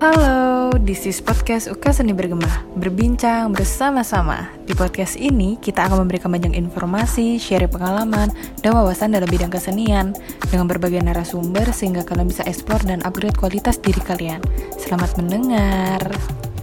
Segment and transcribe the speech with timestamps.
[0.00, 6.32] Halo, this is podcast Uka Seni Bergema Berbincang bersama-sama Di podcast ini kita akan memberikan
[6.32, 8.32] banyak informasi, share pengalaman,
[8.64, 10.16] dan wawasan dalam bidang kesenian
[10.48, 14.40] Dengan berbagai narasumber sehingga kalian bisa explore dan upgrade kualitas diri kalian
[14.80, 16.00] Selamat mendengar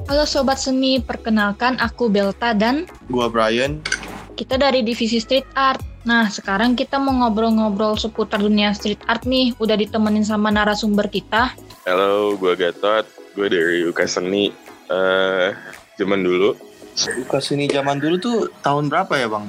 [0.09, 3.85] Halo Sobat Seni, perkenalkan aku Belta dan Gua Brian.
[4.33, 5.85] kita dari Divisi Street Art.
[6.09, 9.51] Nah, sekarang kita mau ngobrol-ngobrol seputar dunia street art nih.
[9.59, 11.51] Udah ditemenin sama narasumber kita.
[11.83, 13.16] Halo, gue Gatot.
[13.37, 14.50] Gue dari UK Seni.
[14.89, 15.54] eh
[16.01, 16.57] zaman dulu.
[16.97, 19.46] Buka seni zaman dulu tuh tahun berapa ya bang?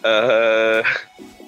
[0.00, 0.80] eh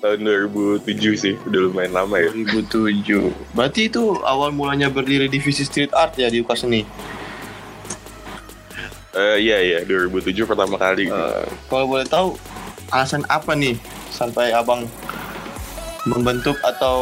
[0.05, 0.85] tahun 2007
[1.17, 1.35] sih.
[1.49, 2.29] Udah lumayan lama ya.
[2.29, 3.33] 2007.
[3.57, 6.85] Berarti itu awal mulanya berdiri divisi street art ya di Uka Seni.
[9.17, 9.79] Eh iya, iya.
[9.89, 11.09] 2007 pertama kali.
[11.09, 12.37] Eh, kalau boleh tahu
[12.93, 13.81] alasan apa nih
[14.13, 14.85] sampai abang
[16.05, 17.01] membentuk atau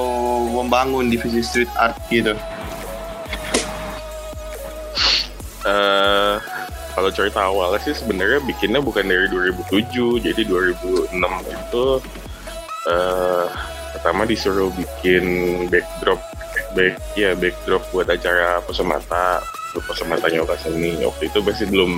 [0.63, 2.39] membangun divisi street art gitu?
[5.63, 6.37] Eh
[6.93, 10.21] kalau cerita awalnya sih sebenarnya bikinnya bukan dari 2007.
[10.21, 11.13] Jadi 2006
[11.49, 11.85] itu
[12.91, 13.47] eh
[13.93, 15.25] pertama disuruh bikin
[15.69, 16.21] backdrop
[16.73, 21.93] back ya backdrop buat acara Posemata Posematanya Uka Seni waktu itu masih belum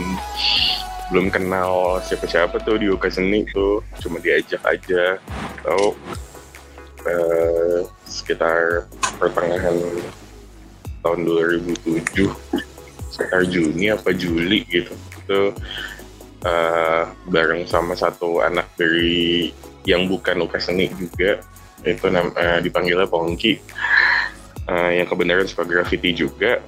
[1.10, 5.18] belum kenal siapa-siapa tuh di Uka Seni tuh cuma diajak aja
[5.62, 5.94] tahu
[7.06, 9.74] eh, sekitar pertengahan
[11.02, 12.73] tahun 2007
[13.14, 14.90] sekitar Juni apa Juli gitu.
[15.22, 15.40] Itu
[16.42, 19.54] eh, bareng sama satu anak dari
[19.86, 21.38] yang bukan Uka Seni juga.
[21.86, 23.62] Itu nam, eh, dipanggilnya Pongki.
[24.64, 26.58] Eh, yang kebenaran suka graffiti juga.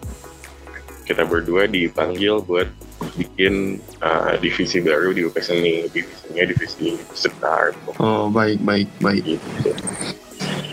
[1.07, 2.71] Kita berdua dipanggil buat
[3.17, 9.25] bikin eh, divisi baru di Uka Seni divisinya divisi sekitar Oh baik baik baik.
[9.25, 9.71] gitu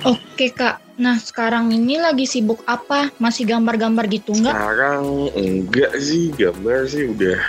[0.03, 3.08] Oke kak, nah sekarang ini lagi sibuk apa?
[3.22, 4.52] Masih gambar-gambar gitu nggak?
[4.52, 7.39] Sekarang enggak sih gambar sih udah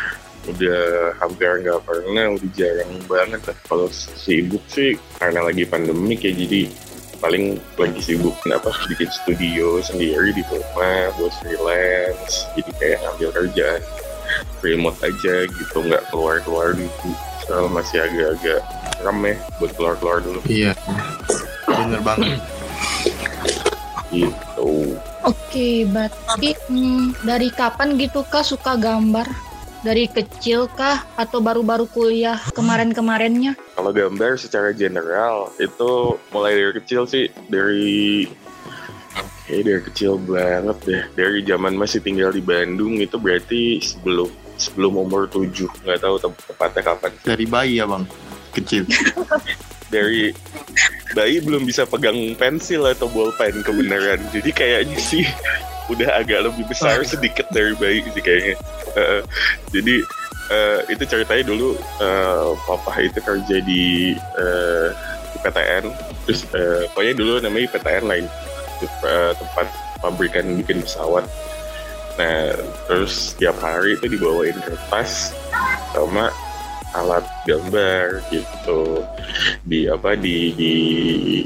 [0.45, 6.37] udah hampir nggak pernah udah jarang banget lah kalau sibuk sih karena lagi pandemik ya
[6.37, 6.69] jadi
[7.17, 13.81] paling lagi sibuk apa bikin studio sendiri di rumah buat freelance jadi kayak ngambil kerjaan
[14.61, 16.93] remote aja gitu nggak keluar keluar dulu
[17.49, 18.61] soal masih agak-agak
[19.01, 20.77] rame buat keluar keluar dulu Iya.
[21.85, 22.41] Bener banget.
[24.15, 29.25] gitu Oke, berarti hmm, dari kapan gitu kak suka gambar?
[29.81, 31.05] Dari kecil kah?
[31.17, 33.57] Atau baru-baru kuliah kemarin-kemarinnya?
[33.77, 38.29] Kalau gambar secara general itu mulai dari kecil sih dari
[39.45, 45.05] kayak dari kecil banget deh dari zaman masih tinggal di Bandung itu berarti sebelum sebelum
[45.05, 48.05] umur 7 nggak tahu tep- tepatnya kapan Dari bayi ya bang,
[48.57, 48.89] kecil.
[49.93, 50.33] dari
[51.15, 54.21] bayi belum bisa pegang pensil atau bolpen kebenaran.
[54.35, 55.25] Jadi kayaknya sih
[55.93, 58.57] udah agak lebih besar sedikit dari bayi sih kayaknya.
[58.95, 59.23] Heeh.
[59.75, 59.97] jadi
[60.55, 64.89] eh, itu ceritanya dulu eh, papa itu kerja di, eh,
[65.35, 65.85] di PTN
[66.25, 68.27] terus eh, pokoknya dulu namanya PTN lain.
[68.83, 69.67] Eh, tempat
[70.03, 71.25] pabrikan bikin pesawat.
[72.15, 72.55] Nah
[72.87, 75.35] terus tiap hari itu dibawain kertas
[75.91, 76.31] sama
[76.95, 79.03] alat gambar gitu.
[79.67, 80.75] Di apa di di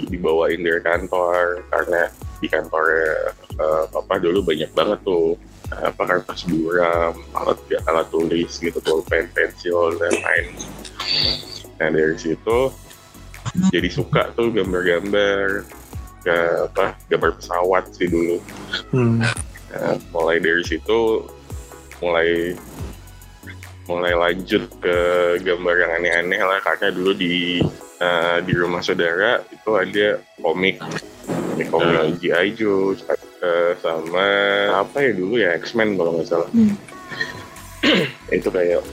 [0.07, 2.03] dibawain dari kantor karena
[2.39, 5.35] di kantornya eh, papa dulu banyak banget tuh
[5.69, 10.47] apa kertas buram alat alat tulis gitu pulpen pensil dan lain
[11.77, 12.73] nah dari situ
[13.69, 15.69] jadi suka tuh gambar-gambar
[16.23, 16.37] ke
[16.69, 18.37] apa gambar pesawat sih dulu.
[18.93, 19.23] Hmm.
[19.73, 21.25] Nah, mulai dari situ
[22.01, 22.55] mulai
[23.89, 24.97] mulai lanjut ke
[25.41, 27.59] gambar yang aneh-aneh lah karena dulu di
[27.99, 30.07] eh, di rumah saudara itu ada
[30.39, 30.77] komik
[31.25, 32.49] komik komik G.I.
[32.53, 32.93] Joe
[33.41, 34.29] eh, sama
[34.77, 36.77] apa ya dulu ya X-Men kalau nggak salah Hmm.
[38.37, 38.85] itu kayak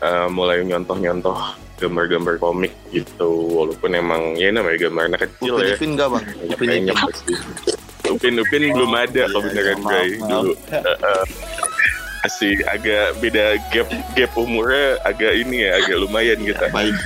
[0.00, 1.36] eh, mulai nyontoh-nyontoh
[1.78, 6.24] gambar-gambar komik gitu walaupun emang ya namanya gambar anak kecil Upin ya Ipin nggak bang?
[6.50, 6.70] Upin.
[8.08, 10.46] Upin Upin belum ada Iya, kebenaran iya, maaf, Bray maaf.
[12.24, 16.64] Masih agak beda gap gap umurnya agak ini ya agak lumayan gitu.
[16.70, 16.96] Baik.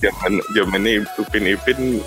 [0.00, 2.00] Zaman zamannya Upin Ipin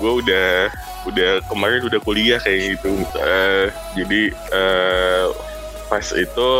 [0.00, 0.68] gue udah
[1.08, 2.92] udah kemarin udah kuliah kayak gitu.
[3.18, 3.66] Eh,
[3.98, 4.22] jadi
[4.52, 5.26] eh,
[5.92, 6.50] pas itu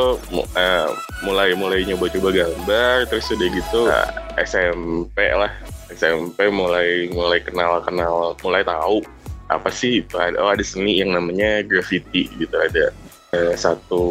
[0.56, 0.88] eh,
[1.24, 4.08] mulai mulai nyoba coba gambar terus udah gitu eh,
[4.44, 5.48] SMP lah
[5.92, 9.00] SMP mulai mulai kenal kenal mulai tahu
[9.48, 12.92] apa sih itu ada, oh, ada seni yang namanya graffiti gitu ada
[13.32, 14.04] eh, satu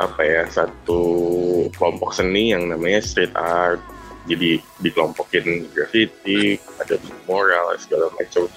[0.00, 1.00] apa ya satu
[1.76, 3.80] kelompok seni yang namanya street art.
[4.24, 6.96] Jadi dikelompokin graffiti ada
[7.28, 8.48] mural segala macam.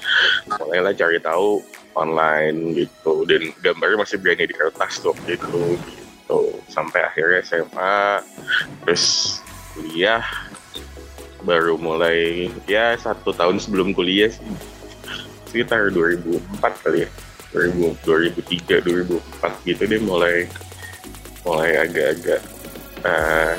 [0.47, 1.59] Mulailah cari tahu
[1.91, 3.27] online gitu.
[3.27, 6.55] Dan gambarnya masih berani di kertas tuh waktu itu gitu.
[6.71, 8.23] Sampai akhirnya SMA
[8.87, 9.37] terus
[9.75, 10.23] kuliah.
[11.43, 14.47] Baru mulai ya satu tahun sebelum kuliah sih.
[15.51, 17.09] Sekitar 2004 kali ya
[17.57, 20.45] 2000, 2003 2004 gitu deh mulai
[21.41, 22.41] mulai agak-agak
[23.03, 23.53] uh,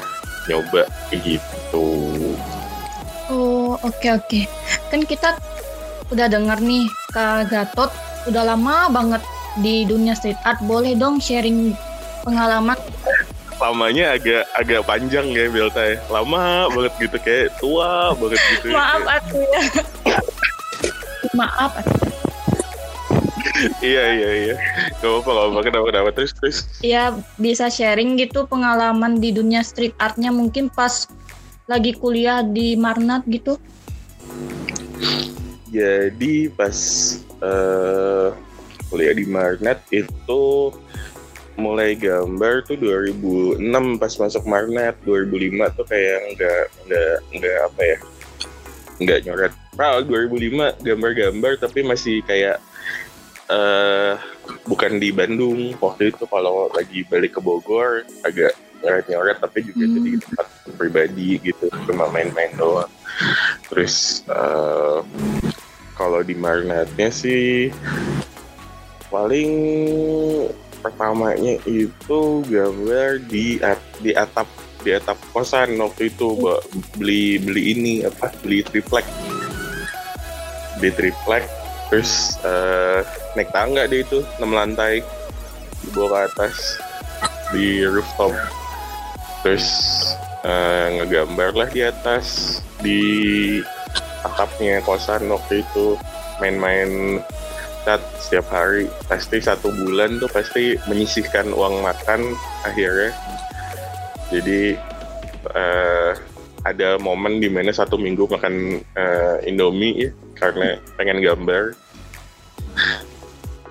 [0.46, 1.86] nyoba gitu
[3.28, 4.48] Oh, oke oke.
[4.88, 5.36] Kan kita
[6.08, 7.92] udah denger nih Kak Gatot
[8.24, 9.20] udah lama banget
[9.60, 10.56] di dunia street art.
[10.64, 11.76] Boleh dong sharing
[12.24, 12.80] pengalaman?
[13.58, 19.02] lamanya agak agak panjang ya Belta ya lama banget gitu kayak tua banget gitu Maaf
[19.02, 19.62] aku ya.
[21.34, 21.97] Maaf aku.
[23.82, 24.54] Iya iya iya.
[24.98, 25.60] Gak apa-apa gak apa-apa.
[25.66, 26.10] Kenapa kenapa?
[26.14, 26.56] Terus terus.
[26.82, 31.06] Ya bisa sharing gitu pengalaman di dunia street artnya mungkin pas
[31.68, 33.60] lagi kuliah di Marnat gitu.
[35.68, 36.72] jadi pas
[37.44, 38.28] eh,
[38.88, 40.72] kuliah di Marnet itu
[41.60, 43.60] mulai gambar tuh 2006
[44.00, 47.98] pas masuk Marnet 2005 tuh kayak nggak nggak nggak apa ya?
[48.98, 49.52] Nggak nyoret.
[49.76, 52.64] Nah, 2005 gambar-gambar tapi masih kayak
[53.48, 54.14] eh
[54.64, 55.72] bukan di Bandung.
[55.76, 59.94] Waktu itu kalau lagi balik ke Bogor agak nyoret-nyoret tapi juga Hmm.
[59.98, 60.46] jadi tempat
[60.76, 61.66] pribadi gitu.
[61.84, 62.90] Cuma main-main doang.
[63.68, 64.98] Terus eh
[65.98, 67.74] kalau di Marnatnya sih
[69.08, 69.50] paling
[70.78, 74.46] pertamanya itu gambar di at- di atap
[74.78, 76.60] di atap kosan waktu itu Mbak.
[76.94, 78.30] beli beli ini apa?
[78.44, 79.02] Beli triplek.
[80.78, 81.44] Beli triplek
[81.88, 83.00] terus eh,
[83.38, 85.06] naik tangga deh itu 6 lantai
[85.86, 86.56] dibawa ke atas
[87.54, 88.34] di rooftop.
[89.46, 89.66] Terus
[90.42, 93.02] eh, ngegambar lah di atas di
[94.26, 95.94] atapnya kosan waktu itu.
[96.42, 97.22] Main-main
[97.86, 98.90] cat setiap hari.
[99.06, 102.34] Pasti satu bulan tuh pasti menyisihkan uang makan
[102.66, 103.14] akhirnya.
[104.34, 104.74] Jadi
[105.54, 106.12] eh,
[106.66, 111.74] ada momen di mana satu minggu makan eh, Indomie ya karena pengen gambar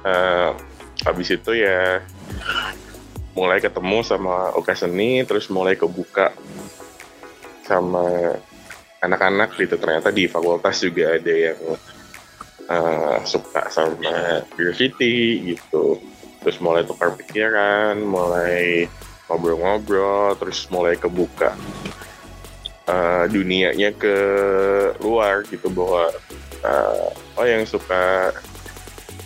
[0.07, 0.50] Eh,
[1.06, 2.01] habis itu ya
[3.38, 6.33] mulai ketemu sama Oka Seni terus mulai kebuka
[7.68, 8.33] sama
[9.04, 9.75] anak-anak gitu.
[9.77, 11.59] Ternyata di fakultas juga ada yang
[12.71, 16.00] eh, suka sama graffiti gitu.
[16.42, 18.88] Terus mulai tukar pikiran mulai
[19.27, 21.51] ngobrol-ngobrol terus mulai kebuka
[22.88, 24.18] eh, dunianya ke
[25.03, 26.07] luar gitu bahwa
[26.63, 28.31] eh, oh yang suka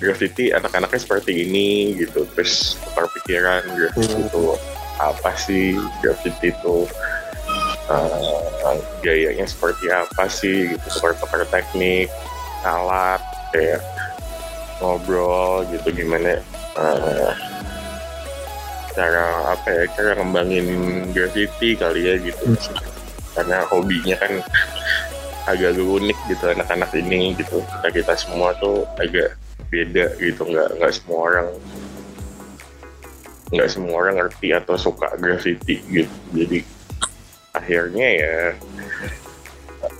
[0.01, 2.25] graffiti anak-anaknya seperti ini gitu.
[2.33, 4.57] Terus tukar pikiran graffiti itu
[4.97, 5.77] apa sih?
[6.01, 6.89] Graffiti itu
[7.93, 10.73] eh, gayanya seperti apa sih?
[10.73, 12.09] Gitu tukar-tukar teknik
[12.65, 13.21] alat
[13.53, 13.85] kayak
[14.81, 15.93] ngobrol gitu.
[15.93, 16.41] Gimana
[16.81, 17.31] eh,
[18.91, 20.67] cara apa ya cara ngembangin
[21.13, 22.57] graffiti kali ya gitu.
[23.37, 24.43] Karena hobinya kan
[25.47, 27.61] agak-agak unik gitu anak-anak ini gitu.
[27.61, 31.47] Kita kita semua tuh agak beda gitu nggak nggak semua orang
[33.51, 36.59] nggak semua orang ngerti atau suka graffiti gitu jadi
[37.51, 38.37] akhirnya ya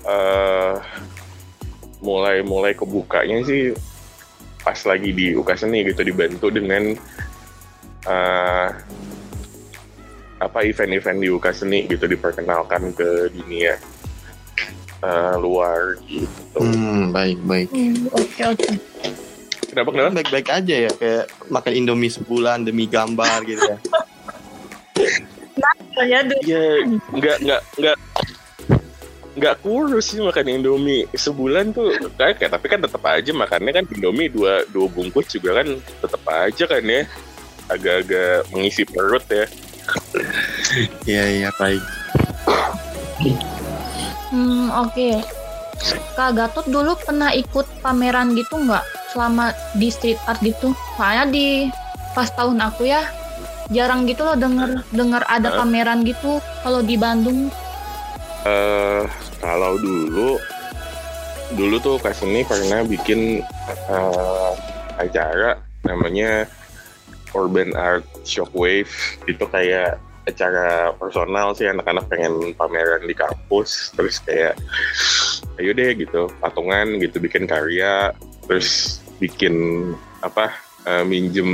[0.07, 0.75] eh
[2.01, 3.75] mulai mulai kebukanya sih
[4.61, 6.95] pas lagi di UK Seni gitu dibantu dengan
[8.07, 8.69] eh
[10.41, 13.77] apa event-event di UK Seni gitu diperkenalkan ke dunia
[15.05, 16.57] eh, luar gitu.
[16.57, 17.69] Hmm, baik baik.
[17.69, 18.69] Hmm, Oke oke.
[19.71, 20.11] Kenapa kenapa?
[20.13, 23.77] Baik-baik aja ya kayak makan Indomie sebulan demi gambar gitu ya.
[26.27, 26.43] Dulu.
[26.43, 26.63] Ya
[27.09, 27.97] nggak nggak nggak
[29.31, 33.85] nggak kurus sih makan Indomie sebulan tuh kayak kayak- tapi kan tetap aja makannya kan
[33.87, 37.07] Indomie dua dua bungkus juga kan tetap aja kan ya
[37.67, 39.47] agak-agak mengisi perut ya
[41.03, 41.83] Iya iya baik.
[44.29, 45.09] Hmm, oke.
[46.15, 48.83] Kak Gatot dulu pernah ikut pameran gitu nggak
[49.13, 50.75] selama di street art gitu?
[50.95, 51.47] Soalnya di
[52.11, 53.07] pas tahun aku ya
[53.71, 57.47] jarang gitu loh denger denger ada pameran gitu kalau di Bandung.
[58.41, 59.05] eh
[59.37, 60.41] kalau dulu
[61.53, 64.51] dulu tuh Kak Seni pernah bikin eh,
[64.97, 66.49] acara namanya
[67.37, 68.91] Urban Art Shockwave
[69.29, 74.53] itu kayak acara personal sih anak-anak pengen pameran di kampus terus kayak
[75.61, 78.11] ayo deh gitu patungan gitu bikin karya
[78.49, 79.53] terus bikin
[80.25, 80.49] apa
[80.89, 81.49] eh, minjem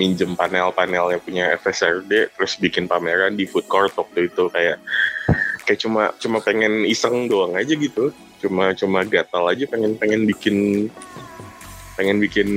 [0.00, 4.80] minjem panel-panel yang punya FSRD terus bikin pameran di food court waktu itu kayak
[5.66, 8.14] kayak cuma cuma pengen iseng doang aja gitu.
[8.38, 10.88] Cuma cuma gatal aja pengen pengen bikin
[11.98, 12.48] pengen bikin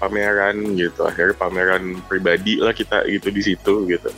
[0.00, 1.04] pameran gitu.
[1.04, 4.10] Akhirnya pameran pribadi lah kita gitu di situ gitu.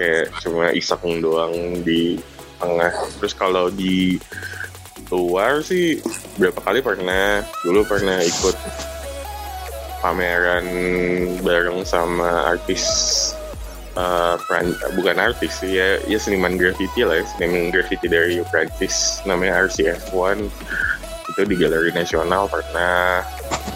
[0.00, 2.16] Kayak cuma iseng doang di
[2.56, 2.90] tengah.
[3.20, 4.16] Terus kalau di
[5.12, 6.00] luar sih
[6.40, 7.44] berapa kali pernah.
[7.64, 8.56] Dulu pernah ikut
[10.04, 10.66] pameran
[11.40, 12.84] bareng sama artis
[13.96, 19.64] uh, Pran- bukan artis ya ya seniman graffiti lah ya seniman graffiti dari Prancis namanya
[19.64, 20.44] RCF1
[21.34, 23.24] itu di Galeri Nasional pernah.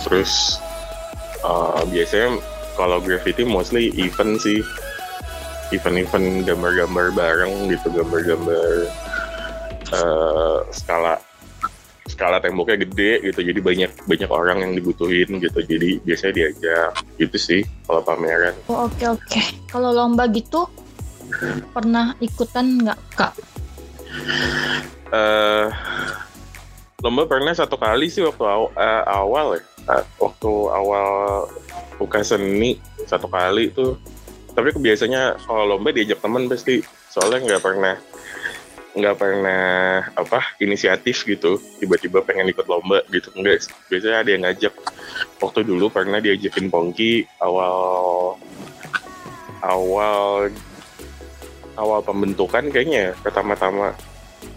[0.05, 0.61] Terus
[1.43, 2.39] uh, biasanya
[2.77, 4.61] kalau graffiti mostly event sih.
[5.69, 8.89] Event-event gambar-gambar bareng gitu gambar-gambar
[9.93, 11.21] uh, skala
[12.09, 13.41] skala temboknya gede gitu.
[13.45, 15.61] Jadi banyak banyak orang yang dibutuhin gitu.
[15.61, 16.91] Jadi biasanya diajak.
[17.21, 18.57] Gitu sih kalau pameran.
[18.73, 19.41] Oh, oke oke.
[19.69, 20.65] Kalau lomba gitu
[21.77, 23.35] pernah ikutan nggak kak?
[25.09, 25.69] eh
[27.05, 29.63] lomba pernah satu kali sih waktu aw- eh, awal ya.
[29.89, 31.49] Eh, waktu awal
[32.01, 34.01] buka seni satu kali tuh.
[34.57, 36.81] Tapi biasanya kalau lomba diajak teman pasti.
[37.09, 37.95] Soalnya nggak pernah
[38.97, 43.29] nggak pernah apa inisiatif gitu tiba-tiba pengen ikut lomba gitu.
[43.37, 44.75] Enggak biasanya ada yang ngajak.
[45.43, 48.39] Waktu dulu pernah diajakin Pongki awal
[49.61, 50.49] awal
[51.79, 53.95] awal pembentukan kayaknya pertama-tama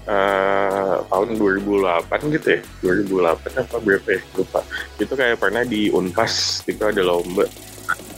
[0.09, 4.61] eh, tahun 2008 gitu ya 2008 apa berapa ya lupa.
[4.97, 7.45] Itu kayak pernah di Unpas itu ada lomba.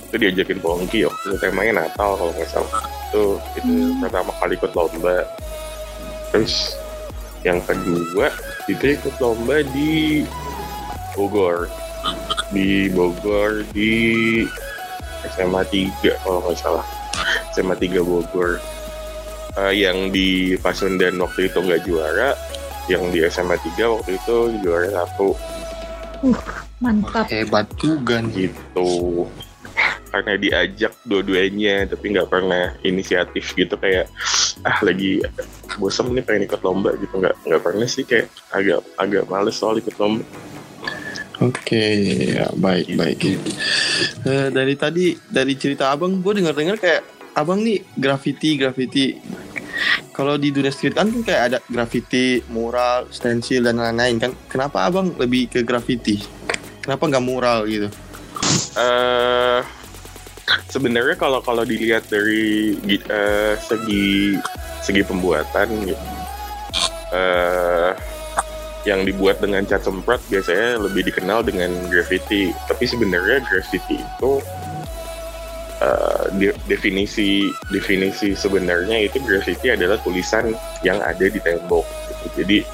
[0.07, 2.83] Itu diajakin Pongki waktu temanya Natal kalau nggak salah.
[3.09, 4.01] Itu itu Hmm.
[4.03, 5.25] pertama kali ikut lomba
[6.33, 6.73] terus
[7.45, 8.33] yang kedua
[8.65, 10.25] itu ikut lomba di
[11.13, 11.69] Bogor.
[12.49, 14.41] Di Bogor di
[15.37, 16.85] SMA 3 kalau nggak salah.
[17.53, 18.57] SMA 3 Bogor.
[19.53, 22.33] Eh, yang di Pasundan waktu itu nggak juara
[22.89, 25.37] yang di SMA 3 waktu itu juara satu.
[26.79, 27.27] Mantap.
[27.29, 28.49] Hebat juga nih.
[28.49, 29.27] gitu.
[30.09, 34.07] Karena diajak dua-duanya tapi nggak pernah inisiatif gitu kayak
[34.61, 35.25] ah lagi
[35.81, 39.77] bosan nih pengen ikut lomba gitu nggak nggak pernah sih kayak agak agak males soal
[39.81, 40.23] ikut lomba
[41.41, 41.81] Oke,
[42.29, 43.19] ya baik baik.
[44.23, 47.03] Eh, dari tadi dari cerita abang, gue dengar dengar kayak
[47.35, 49.17] abang nih graffiti graffiti.
[50.13, 54.31] Kalau di dunia street art kan kayak ada graffiti, mural, stensil dan lain-lain kan.
[54.45, 56.21] Kenapa abang lebih ke graffiti?
[56.79, 57.89] Kenapa nggak mural gitu?
[58.77, 59.59] eh
[60.67, 64.37] sebenarnya kalau kalau dilihat dari eh, segi
[64.83, 65.69] segi pembuatan
[67.13, 67.91] eh
[68.83, 72.51] yang dibuat dengan cat semprot biasanya lebih dikenal dengan graffiti.
[72.67, 74.43] Tapi sebenarnya graffiti itu
[76.37, 81.85] de- definisi definisi sebenarnya itu graffiti adalah tulisan yang ada di tembok.
[82.33, 82.65] Jadi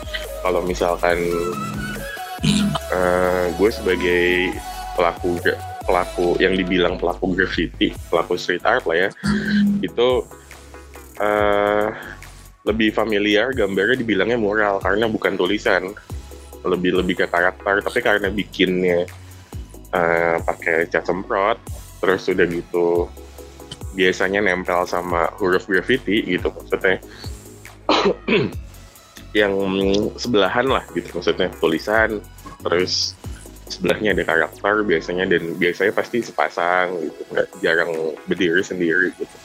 [0.41, 1.17] kalau misalkan
[2.89, 4.55] eh, gue sebagai
[4.95, 5.39] pelaku
[5.89, 9.09] pelaku yang dibilang pelaku graffiti, pelaku street art lah ya,
[9.81, 10.21] itu
[11.17, 11.89] eh
[12.67, 15.89] lebih familiar gambarnya dibilangnya mural karena bukan tulisan,
[16.61, 17.81] lebih lebih ke karakter.
[17.81, 19.09] Tapi karena bikinnya
[19.89, 21.57] eh, pakai cat semprot,
[21.99, 23.09] terus udah gitu
[23.93, 27.01] biasanya nempel sama huruf graffiti gitu maksudnya
[29.39, 29.53] yang
[30.15, 32.21] sebelahan lah gitu maksudnya tulisan
[32.63, 33.18] terus
[33.79, 37.91] sebelahnya ada karakter biasanya dan biasanya pasti sepasang gitu nggak jarang
[38.27, 39.35] berdiri sendiri gitu.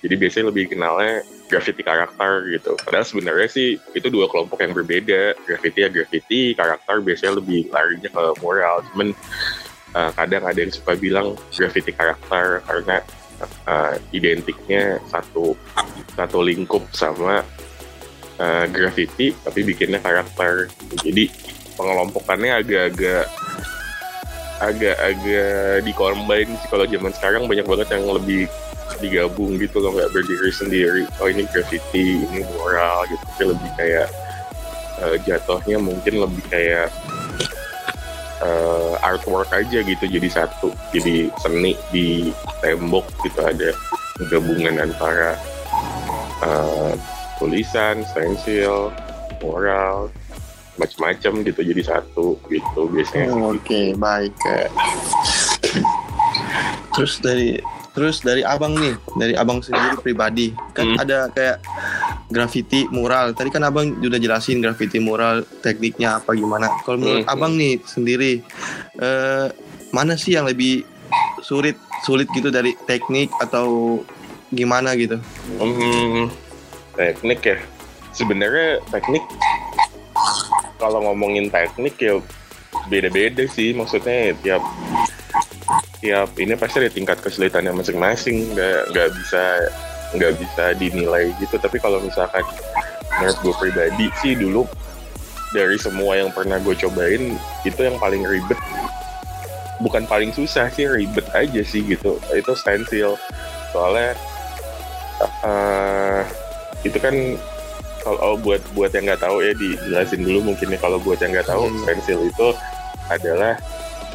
[0.00, 1.20] Jadi biasanya lebih kenalnya
[1.52, 2.72] graffiti karakter gitu.
[2.80, 5.36] Padahal sebenarnya sih itu dua kelompok yang berbeda.
[5.44, 9.12] Graffiti ya graffiti karakter biasanya lebih larinya ke mural cuman
[9.92, 12.96] uh, kadang ada yang suka bilang graffiti karakter karena
[13.68, 15.52] uh, identiknya satu
[16.16, 17.44] satu lingkup sama
[18.40, 20.72] uh, graffiti tapi bikinnya karakter.
[21.04, 21.28] Jadi
[21.76, 23.28] pengelompokannya agak-agak
[24.62, 26.68] agak-agak dikombin sih.
[26.70, 28.46] Kalau zaman sekarang banyak banget yang lebih
[29.02, 29.90] digabung gitu loh.
[29.98, 31.02] Nggak berdiri sendiri.
[31.18, 33.22] Oh ini graffiti ini mural gitu.
[33.34, 34.08] Tapi lebih kayak
[35.02, 36.88] eh, jatuhnya mungkin lebih kayak
[38.42, 40.04] eh, artwork aja gitu.
[40.06, 42.30] Jadi satu jadi seni di
[42.62, 43.42] tembok gitu.
[43.42, 43.74] Ada
[44.30, 45.34] gabungan antara
[46.46, 46.94] eh,
[47.42, 48.94] tulisan stensil
[49.42, 50.06] mural
[50.72, 54.32] macam-macam gitu jadi satu gitu biasanya Oh, Oke, baik.
[54.48, 54.68] Eh,
[56.92, 57.56] Terus dari
[57.92, 60.98] terus dari abang nih, dari abang sendiri pribadi, kan Hmm.
[60.98, 61.60] ada kayak
[62.28, 63.32] graffiti mural.
[63.32, 66.72] Tadi kan abang udah jelasin graffiti mural tekniknya apa gimana.
[66.82, 67.32] Kalau menurut Hmm.
[67.32, 68.40] abang nih sendiri,
[68.96, 69.46] eh,
[69.90, 70.84] mana sih yang lebih
[71.42, 74.00] sulit sulit gitu dari teknik atau
[74.48, 75.20] gimana gitu?
[75.56, 76.32] Hmm,
[76.94, 77.56] teknik ya.
[78.12, 79.24] Sebenarnya teknik
[80.82, 82.18] kalau ngomongin teknik ya
[82.90, 84.62] beda-beda sih maksudnya tiap
[86.02, 89.42] tiap ini pasti ada tingkat kesulitannya masing-masing nggak nggak bisa
[90.18, 91.56] nggak bisa dinilai gitu.
[91.56, 92.44] Tapi kalau misalkan
[93.20, 94.66] menurut gue pribadi sih dulu
[95.52, 98.58] dari semua yang pernah gue cobain itu yang paling ribet.
[99.80, 102.18] Bukan paling susah sih ribet aja sih gitu.
[102.34, 103.16] Itu stencil
[103.72, 104.18] soalnya
[105.46, 106.26] uh,
[106.84, 107.14] itu kan
[108.02, 111.48] kalau buat buat yang nggak tahu ya dijelasin dulu mungkin ya kalau buat yang nggak
[111.48, 111.78] tahu hmm.
[111.86, 112.48] stencil itu
[113.08, 113.54] adalah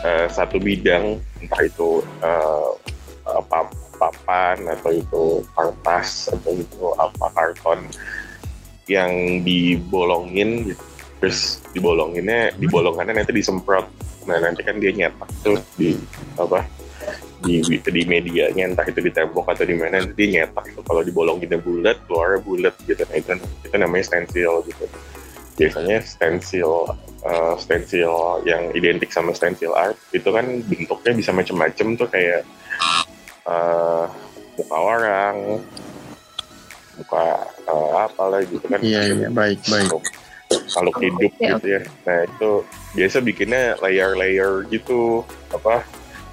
[0.04, 2.72] uh, satu bidang entah itu uh,
[3.28, 3.68] apa
[3.98, 5.24] papan atau itu
[5.58, 7.82] kertas atau itu apa karton
[8.88, 10.84] yang dibolongin gitu.
[11.18, 13.90] terus dibolonginnya dibolongannya nanti disemprot
[14.28, 15.98] nah nanti kan dia nyetak tuh di
[16.38, 16.64] apa
[17.44, 21.06] di di medianya entah itu di tembok atau di mana nanti dia nyetak tuh kalau
[21.06, 23.06] dibolonginnya bulat keluar bulat gitu.
[23.06, 24.86] Nah itu itu namanya stencil gitu.
[25.58, 32.08] Biasanya stencil uh, stencil yang identik sama stencil art itu kan bentuknya bisa macam-macam tuh
[32.10, 32.42] kayak
[33.46, 34.10] uh,
[34.58, 35.36] muka orang
[36.98, 37.26] muka
[37.70, 38.82] uh, apa lah gitu kan.
[38.82, 39.94] Iya iya baik baik.
[40.48, 41.82] Kalau hidup okay, gitu ya.
[42.08, 42.52] nah itu
[42.96, 45.84] biasa bikinnya layer-layer gitu apa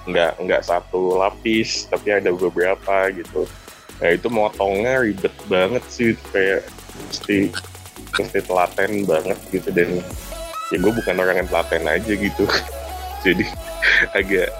[0.04, 3.49] nggak nggak satu lapis tapi ada beberapa gitu.
[4.02, 6.66] Nah itu motongnya ribet banget sih kayak
[7.08, 7.50] mesti
[8.14, 10.02] mesti telaten banget gitu dan
[10.73, 12.44] ya gue bukan orang yang telaten aja gitu.
[13.25, 13.44] Jadi
[14.12, 14.50] agak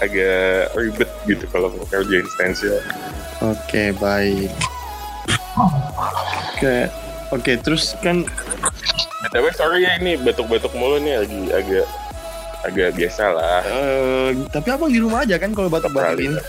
[0.00, 2.78] agak ribet gitu kalau mau kerjain stencil
[3.42, 4.52] oke okay, baik.
[5.58, 5.66] Oke
[6.56, 6.82] okay.
[7.34, 8.24] oke okay, terus kan
[9.30, 11.86] tapi sorry ya ini batuk-batuk mulu nih lagi agak
[12.66, 16.40] agak biasa lah uh, tapi abang di rumah aja kan kalau batuk-batuk ini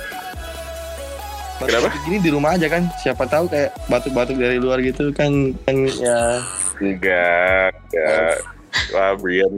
[1.62, 1.94] Kenapa?
[2.10, 6.42] Gini di rumah aja kan, siapa tahu kayak batuk-batuk dari luar gitu kan, kan ya.
[6.82, 8.42] Enggak, enggak.
[8.96, 9.52] Wah Brian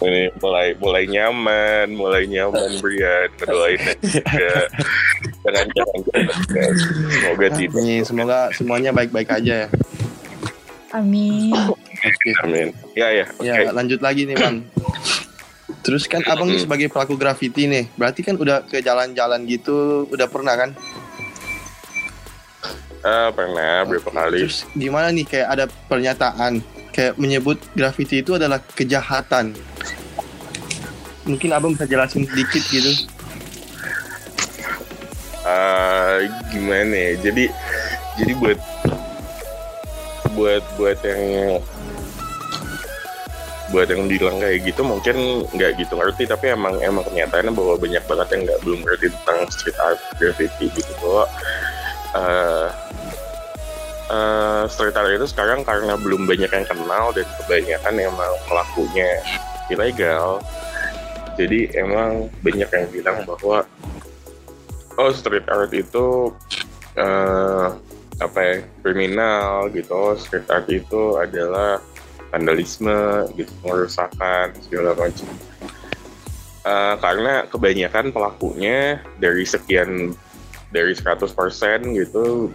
[0.00, 3.28] ini mulai mulai nyaman, mulai nyaman Brian.
[3.36, 4.56] Kedoain juga.
[5.44, 6.74] Jangan jangan jangan.
[7.12, 7.80] Semoga tidak.
[7.80, 8.02] Amin.
[8.04, 9.68] Semoga semuanya baik-baik aja ya.
[10.96, 11.52] Amin.
[11.52, 12.32] Okay.
[12.40, 12.68] Amin.
[12.96, 13.26] Ya ya.
[13.36, 13.68] Okay.
[13.68, 14.64] Ya lanjut lagi nih bang.
[15.84, 20.24] Terus kan abang nih sebagai pelaku graffiti nih, berarti kan udah ke jalan-jalan gitu, udah
[20.32, 20.72] pernah kan?
[23.04, 24.48] Uh, pernah berapa kali.
[24.48, 29.52] Terus gimana nih kayak ada pernyataan kayak menyebut graffiti itu adalah kejahatan.
[31.28, 32.92] Mungkin abang bisa jelasin sedikit gitu.
[35.44, 37.12] Uh, gimana ya?
[37.28, 37.44] Jadi
[38.16, 38.58] jadi buat
[40.32, 41.24] buat buat yang
[43.74, 48.04] buat yang bilang kayak gitu mungkin nggak gitu ngerti tapi emang emang kenyataannya bahwa banyak
[48.06, 50.92] banget yang nggak belum ngerti tentang street art graffiti gitu.
[51.02, 51.24] Bahwa
[52.14, 52.68] uh,
[54.14, 59.10] uh, street art itu sekarang karena belum banyak yang kenal dan kebanyakan emang pelakunya
[59.66, 60.38] ilegal
[61.34, 63.66] jadi emang banyak yang bilang bahwa
[64.94, 66.30] oh street art itu
[66.94, 67.74] uh,
[68.22, 68.54] apa ya
[68.86, 70.14] kriminal gitu.
[70.14, 71.82] Street art itu adalah
[72.34, 75.30] vandalisme gitu pengerusakan segala macam.
[76.66, 80.16] Uh, karena kebanyakan pelakunya dari sekian
[80.74, 81.30] dari 100%
[81.94, 82.50] gitu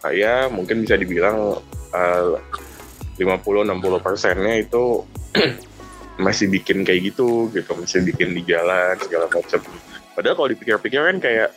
[0.00, 1.60] saya mungkin bisa dibilang
[1.92, 2.40] uh,
[3.20, 5.04] 50-60 persennya itu
[6.24, 9.60] masih bikin kayak gitu gitu masih bikin di jalan segala macam.
[10.16, 11.50] Padahal kalau dipikir-pikir kan kayak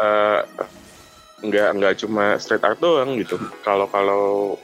[0.00, 0.40] uh,
[1.44, 3.36] nggak nggak cuma street art doang gitu.
[3.60, 4.56] Kalau kalau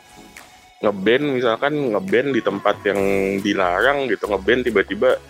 [0.81, 3.01] ngeband misalkan ngeband di tempat yang
[3.45, 5.21] dilarang gitu ngeband tiba-tiba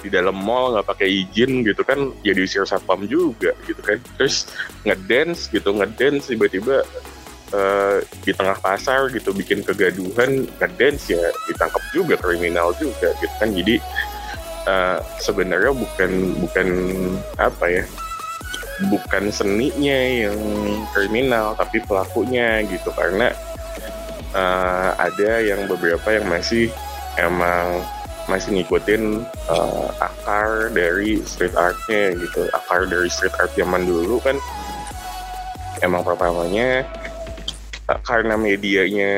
[0.00, 4.00] di dalam mall nggak pakai izin gitu kan ya diusir satpam juga gitu kan.
[4.20, 4.48] Terus
[4.84, 6.84] ngedance gitu ngedance tiba-tiba
[7.52, 13.48] uh, di tengah pasar gitu bikin kegaduhan ngedance ya ditangkap juga kriminal juga gitu kan.
[13.52, 13.80] Jadi
[14.68, 16.12] uh, sebenarnya bukan
[16.48, 16.68] bukan
[17.40, 17.84] apa ya
[18.92, 20.40] bukan seninya yang
[20.92, 22.92] kriminal tapi pelakunya gitu.
[22.92, 23.32] Karena
[24.34, 26.68] uh, ada yang beberapa yang masih
[27.16, 27.80] emang
[28.28, 32.50] masih ngikutin uh, akar dari street artnya gitu.
[32.52, 34.36] Akar dari street art zaman dulu kan
[35.80, 36.84] emang pertamanya
[37.88, 39.14] uh, karena medianya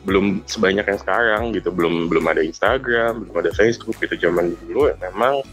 [0.00, 4.88] belum sebanyak yang sekarang gitu belum belum ada Instagram belum ada Facebook gitu zaman dulu
[4.96, 5.44] memang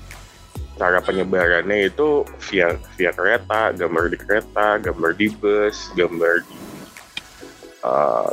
[0.78, 6.67] cara penyebarannya itu via via kereta gambar di kereta gambar di bus gambar di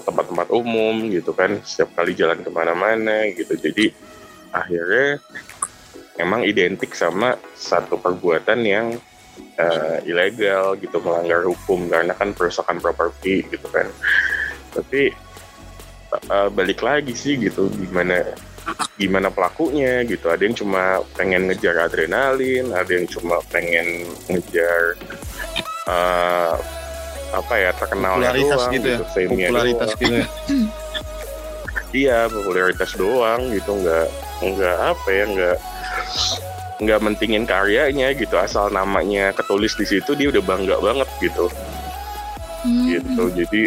[0.04, 3.54] tempat-tempat uh, umum gitu kan setiap kali jalan ke mana-mana gitu.
[3.54, 3.92] Jadi
[4.54, 5.20] akhirnya
[6.18, 8.86] emang identik sama satu perbuatan yang
[9.58, 13.86] uh, ilegal gitu melanggar hukum karena kan perusahaan properti gitu kan.
[14.74, 15.12] Tapi
[16.30, 18.34] uh, balik lagi sih gitu gimana
[18.96, 20.32] gimana pelakunya gitu.
[20.32, 24.96] Ada yang cuma pengen ngejar adrenalin ada yang cuma pengen ngejar
[25.84, 26.56] uh,
[27.34, 28.98] apa ya terkenal popularitas doang, gitu ya?
[29.10, 30.00] fame-nya popularitas doang.
[30.00, 30.26] gitu ya?
[31.94, 34.06] Iya popularitas doang gitu nggak
[34.42, 35.56] nggak apa ya nggak
[36.82, 41.46] nggak mentingin karyanya gitu asal namanya ketulis di situ dia udah bangga banget gitu.
[42.66, 42.88] Hmm.
[42.90, 43.62] gitu jadi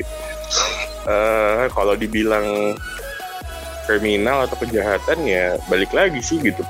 [1.08, 2.76] eh kalau dibilang
[3.88, 6.68] kriminal atau kejahatan ya balik lagi sih gitu.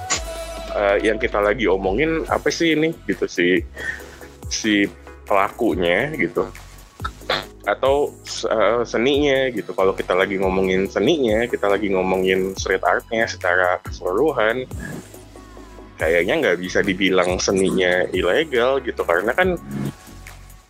[0.78, 3.66] Eh, yang kita lagi omongin apa sih ini gitu si
[4.46, 4.86] si
[5.26, 6.46] pelakunya gitu
[7.68, 8.16] atau
[8.48, 9.76] eh, seninya gitu.
[9.76, 14.64] Kalau kita lagi ngomongin seninya kita lagi ngomongin street artnya secara keseluruhan
[16.00, 19.04] kayaknya nggak bisa dibilang seninya ilegal gitu.
[19.04, 19.60] Karena kan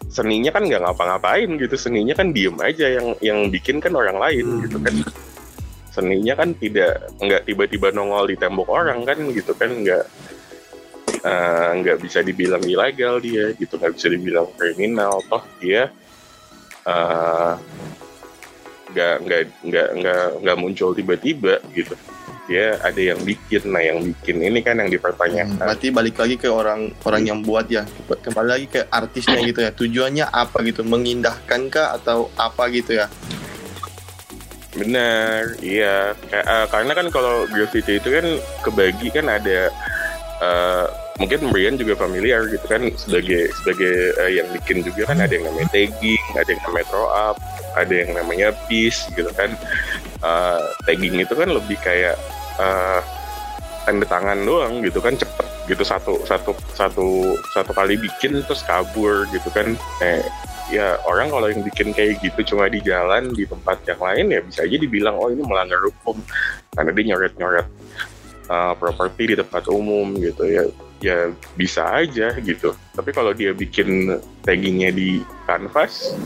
[0.10, 1.78] seninya kan nggak ngapa-ngapain gitu.
[1.78, 4.96] Seninya kan diem aja yang yang bikin kan orang lain gitu kan.
[5.94, 9.70] Seninya kan tidak nggak tiba-tiba nongol di tembok orang kan gitu kan.
[9.70, 10.04] Nggak
[11.22, 13.78] eh, nggak bisa dibilang ilegal dia gitu.
[13.78, 15.22] Nggak bisa dibilang kriminal.
[15.30, 15.94] Toh dia
[16.88, 17.54] eh,
[18.88, 21.94] nggak nggak nggak nggak nggak muncul tiba-tiba gitu.
[22.48, 23.68] Dia ada yang bikin.
[23.68, 27.40] Nah yang bikin ini kan yang Hmm, dipertanyakan berarti balik lagi ke orang orang yang
[27.44, 27.84] buat ya.
[28.08, 29.72] Kembali lagi ke artisnya gitu ya.
[29.76, 30.88] Tujuannya apa gitu?
[30.88, 33.12] Mengindahkan kah atau apa gitu ya?
[34.72, 36.14] Benar, iya.
[36.30, 38.26] Ka- eh, karena kan kalau graffiti itu kan
[38.62, 39.68] kebagi kan ada
[40.38, 40.86] eh,
[41.18, 45.50] mungkin Brian juga familiar gitu kan sebagai sebagai eh, yang bikin juga kan ada yang
[45.50, 47.36] namanya tagging, ada yang namanya throw up,
[47.74, 49.54] ada yang namanya piece gitu kan.
[50.22, 52.16] Eh, tagging itu kan lebih kayak
[52.62, 53.02] eh,
[53.86, 59.26] tanda tangan doang gitu kan cepet gitu satu satu satu satu kali bikin terus kabur
[59.34, 59.74] gitu kan.
[60.00, 60.22] Eh,
[60.68, 64.40] ya orang kalau yang bikin kayak gitu cuma di jalan di tempat yang lain ya
[64.44, 66.20] bisa aja dibilang oh ini melanggar hukum
[66.76, 67.68] karena dia nyoret-nyoret
[68.52, 70.68] uh, properti di tempat umum gitu ya
[71.02, 72.74] ya bisa aja gitu.
[72.94, 76.18] Tapi kalau dia bikin taggingnya di kanvas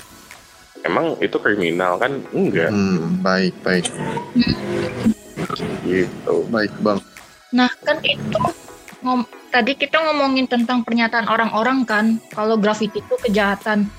[0.86, 2.22] emang itu kriminal kan?
[2.34, 2.72] Enggak.
[2.74, 3.86] Hmm, baik baik.
[5.86, 6.36] Gitu.
[6.50, 7.00] Baik bang.
[7.52, 8.40] Nah, kan itu
[9.04, 13.90] ngom tadi kita ngomongin tentang pernyataan orang-orang kan, kalau graffiti itu kejahatan.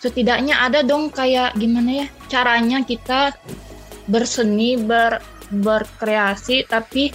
[0.00, 3.36] Setidaknya ada dong kayak gimana ya caranya kita
[4.08, 7.10] berseni, ber berkreasi tapi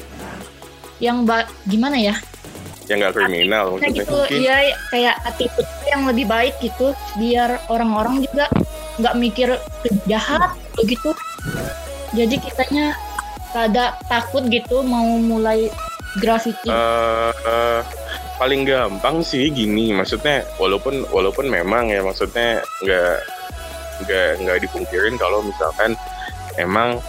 [0.99, 2.15] yang ba- gimana ya?
[2.87, 4.39] Yang nggak kriminal maksudnya gitu, mungkin.
[4.41, 4.57] ya
[4.91, 8.45] kayak attitude yang lebih baik gitu, biar orang-orang juga
[9.01, 9.49] nggak mikir
[10.07, 11.11] jahat gitu.
[12.15, 12.95] Jadi kitanya
[13.51, 15.71] rada takut gitu mau mulai
[16.19, 16.71] graffiti.
[16.71, 17.81] Eh, eh,
[18.35, 23.15] paling gampang sih gini maksudnya walaupun walaupun memang ya maksudnya nggak
[24.03, 25.95] nggak nggak dipungkirin kalau misalkan
[26.59, 26.99] emang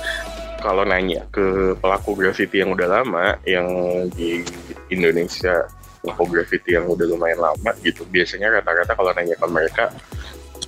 [0.63, 3.67] kalau nanya ke pelaku graffiti yang udah lama yang
[4.15, 4.43] di
[4.91, 5.67] Indonesia
[6.03, 9.85] pelaku graffiti yang udah lumayan lama gitu biasanya rata-rata kalau nanya ke mereka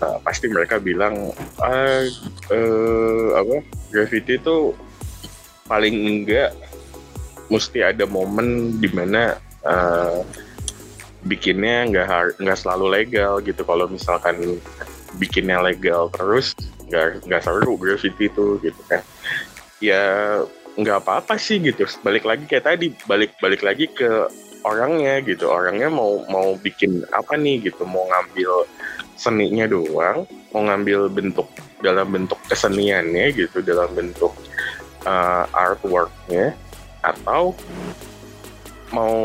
[0.03, 1.31] uh, pasti mereka bilang
[1.63, 2.03] ah
[2.51, 3.63] eh, apa
[3.95, 4.75] graffiti itu
[5.69, 6.57] paling enggak
[7.49, 10.21] mesti ada momen di mana uh,
[11.25, 13.65] bikinnya nggak har- nggak selalu legal gitu.
[13.65, 14.61] Kalau misalkan
[15.17, 16.55] bikinnya legal terus
[16.89, 19.03] nggak nggak seru graffiti itu gitu kan.
[19.81, 20.03] Ya
[20.79, 21.85] nggak apa-apa sih gitu.
[22.07, 24.31] Balik lagi kayak tadi balik balik lagi ke
[24.63, 25.51] orangnya gitu.
[25.51, 27.83] Orangnya mau mau bikin apa nih gitu.
[27.83, 28.65] Mau ngambil
[29.19, 30.23] seninya doang
[30.55, 31.51] mau ngambil bentuk
[31.83, 34.33] dalam bentuk keseniannya gitu dalam bentuk
[35.05, 36.55] uh, artworknya
[37.03, 37.53] atau
[38.95, 39.19] mau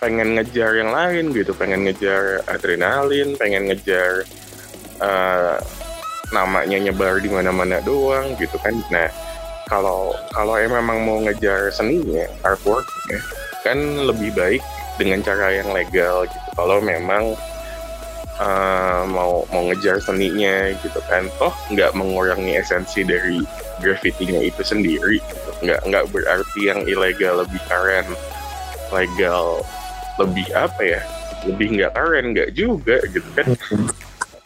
[0.00, 1.52] pengen ngejar yang lain gitu.
[1.54, 4.24] Pengen ngejar adrenalin pengen ngejar
[5.02, 5.58] uh,
[6.32, 8.72] namanya nyebar di mana-mana doang gitu kan.
[8.88, 9.10] Nah
[9.70, 13.18] kalau kalau emang mau ngejar seninya artworknya
[13.62, 14.62] kan lebih baik
[14.98, 16.48] dengan cara yang legal gitu.
[16.58, 17.32] Kalau memang
[18.42, 23.42] uh, mau mau ngejar seninya gitu kan toh nggak mengurangi esensi dari
[23.80, 25.50] graffitinya itu sendiri gitu.
[25.66, 28.06] nggak nggak berarti yang ilegal lebih keren
[28.92, 29.64] legal
[30.20, 31.00] lebih apa ya
[31.48, 33.48] lebih nggak keren nggak juga gitu kan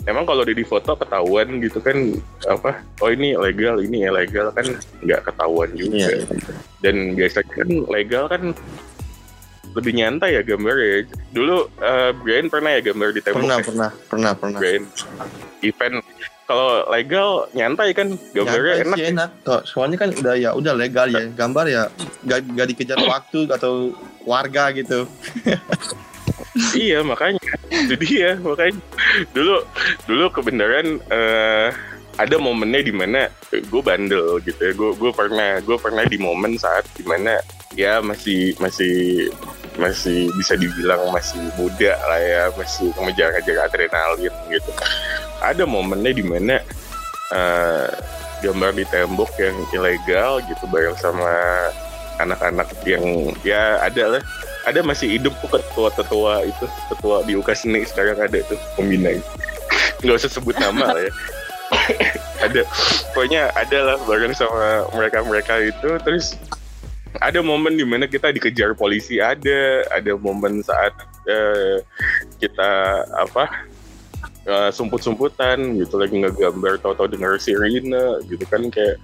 [0.06, 2.14] emang kalau di foto ketahuan gitu kan
[2.46, 4.66] apa oh ini legal ini ilegal kan
[5.02, 6.06] nggak ketahuan juga.
[6.06, 6.24] Iya.
[6.80, 8.42] dan biasanya kan legal kan
[9.76, 11.04] lebih nyantai ya gambarnya.
[11.36, 13.66] Dulu eh, Brian pernah ya gambar di tembok pernah ya?
[13.66, 14.58] pernah pernah pernah.
[14.62, 14.84] Brian
[15.60, 16.00] event.
[16.46, 19.30] Kalau legal nyantai kan gambarnya Nyantai enak sih enak.
[19.42, 21.82] Toh, soalnya kan udah ya udah legal ya gambar ya
[22.22, 23.90] gak, gak dikejar waktu atau
[24.22, 25.04] warga gitu
[26.76, 27.40] iya makanya.
[27.70, 28.80] Itu dia makanya.
[29.32, 29.56] Dulu
[30.08, 31.70] dulu kebenaran eh
[32.16, 34.72] ada momennya di mana gue bandel gitu ya.
[34.72, 37.40] Gue gue pernah gue pernah di momen saat di mana
[37.76, 39.28] ya masih masih
[39.76, 44.70] masih bisa dibilang masih muda lah ya masih mengejar-ngejar adrenalin gitu.
[45.44, 46.56] Ada momennya di mana
[47.36, 47.88] uh,
[48.40, 51.32] gambar di tembok yang ilegal gitu bareng sama
[52.16, 53.04] anak-anak yang
[53.44, 54.22] ya ada lah
[54.66, 59.14] ada masih hidup tuh ketua-ketua itu ketua di UKA seni sekarang ada tuh pembina
[60.02, 61.12] nggak usah sebut nama lah ya.
[62.46, 62.62] Ada.
[63.10, 65.98] Pokoknya ada lah bareng sama mereka-mereka itu.
[66.04, 66.36] Terus
[67.18, 69.82] ada momen di mana kita dikejar polisi ada.
[69.90, 70.92] Ada momen saat
[71.26, 71.80] uh,
[72.38, 72.70] kita
[73.18, 73.66] apa
[74.46, 79.00] uh, sumput-sumputan gitu lagi ngegambar tahu-tahu dengar sirine gitu kan kayak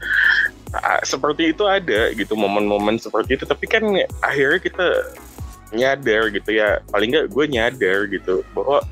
[0.76, 3.44] uh, seperti itu ada gitu momen-momen seperti itu.
[3.48, 3.82] Tapi kan
[4.22, 4.86] akhirnya kita
[5.72, 6.80] nyadar gitu ya.
[6.92, 8.84] Paling nggak gue nyadar gitu bahwa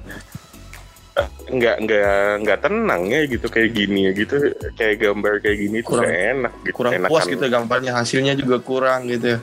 [1.50, 4.36] nggak nggak nggak tenang ya gitu kayak gini ya gitu.
[4.74, 7.10] Kayak gambar kayak gini kurang tuh enak gitu kurang Enakan.
[7.12, 7.92] puas gitu gambarnya.
[7.92, 9.40] Hasilnya juga kurang gitu ya.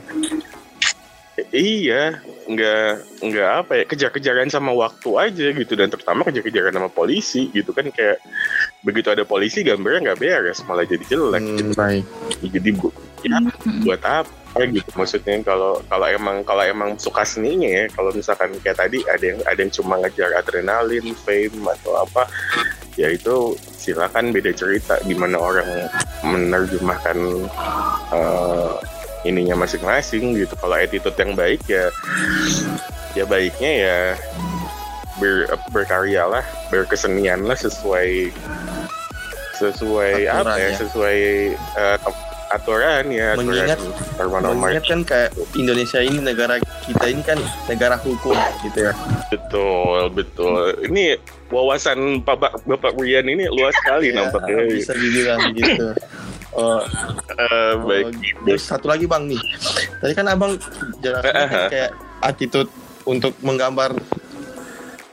[1.54, 2.18] Iya
[2.50, 2.90] nggak
[3.22, 5.74] nggak apa ya kejar-kejaran sama waktu aja gitu.
[5.78, 8.18] Dan terutama kejar-kejaran sama polisi gitu kan kayak
[8.82, 11.42] begitu ada polisi gambarnya nggak beres malah jadi jelek.
[11.46, 11.74] Hmm, gitu.
[11.78, 12.06] baik.
[12.42, 12.90] Jadi bu
[13.26, 13.38] ya
[13.86, 18.78] buat apa gitu maksudnya kalau kalau emang kalau emang suka seninya ya kalau misalkan kayak
[18.82, 22.26] tadi ada yang ada yang cuma ngejar adrenalin fame atau apa
[22.98, 25.70] ya itu silakan beda cerita gimana orang
[26.26, 27.18] menerjemahkan
[28.10, 28.82] uh,
[29.24, 31.94] ininya masing-masing gitu kalau attitude yang baik ya
[33.14, 34.00] ya baiknya ya
[35.22, 38.34] ber, berkarya lah berkesenian lah sesuai
[39.58, 40.78] sesuai Aturan, apa ya, ya.
[40.78, 41.20] sesuai
[41.78, 41.98] uh,
[42.58, 43.80] aturan ya mengingat
[44.18, 47.40] aturan mengingat kan kayak Indonesia ini negara kita ini kan
[47.70, 48.94] negara hukum gitu ya.
[49.30, 50.74] Betul betul.
[50.88, 51.20] Ini
[51.52, 54.68] wawasan Bapak Bapak Rian ini luas sekali ya, nampaknya.
[54.72, 55.94] bisa dibilang gitu.
[56.58, 56.82] Oh,
[57.38, 58.10] uh, baik.
[58.10, 59.42] Oh, terus satu lagi bang nih,
[60.02, 60.58] tadi kan abang
[61.06, 61.68] jelaskan uh -huh.
[61.70, 61.92] kayak
[62.26, 62.72] attitude
[63.06, 63.94] untuk menggambar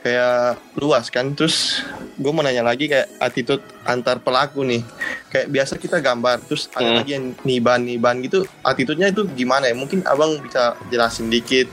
[0.05, 1.33] kayak luas kan.
[1.33, 1.81] Terus
[2.21, 4.85] gue mau nanya lagi kayak attitude antar pelaku nih.
[5.33, 6.97] Kayak biasa kita gambar terus ada hmm.
[7.01, 9.73] lagi yang niban niban gitu attitude-nya itu gimana ya?
[9.73, 11.65] Mungkin abang bisa jelasin dikit.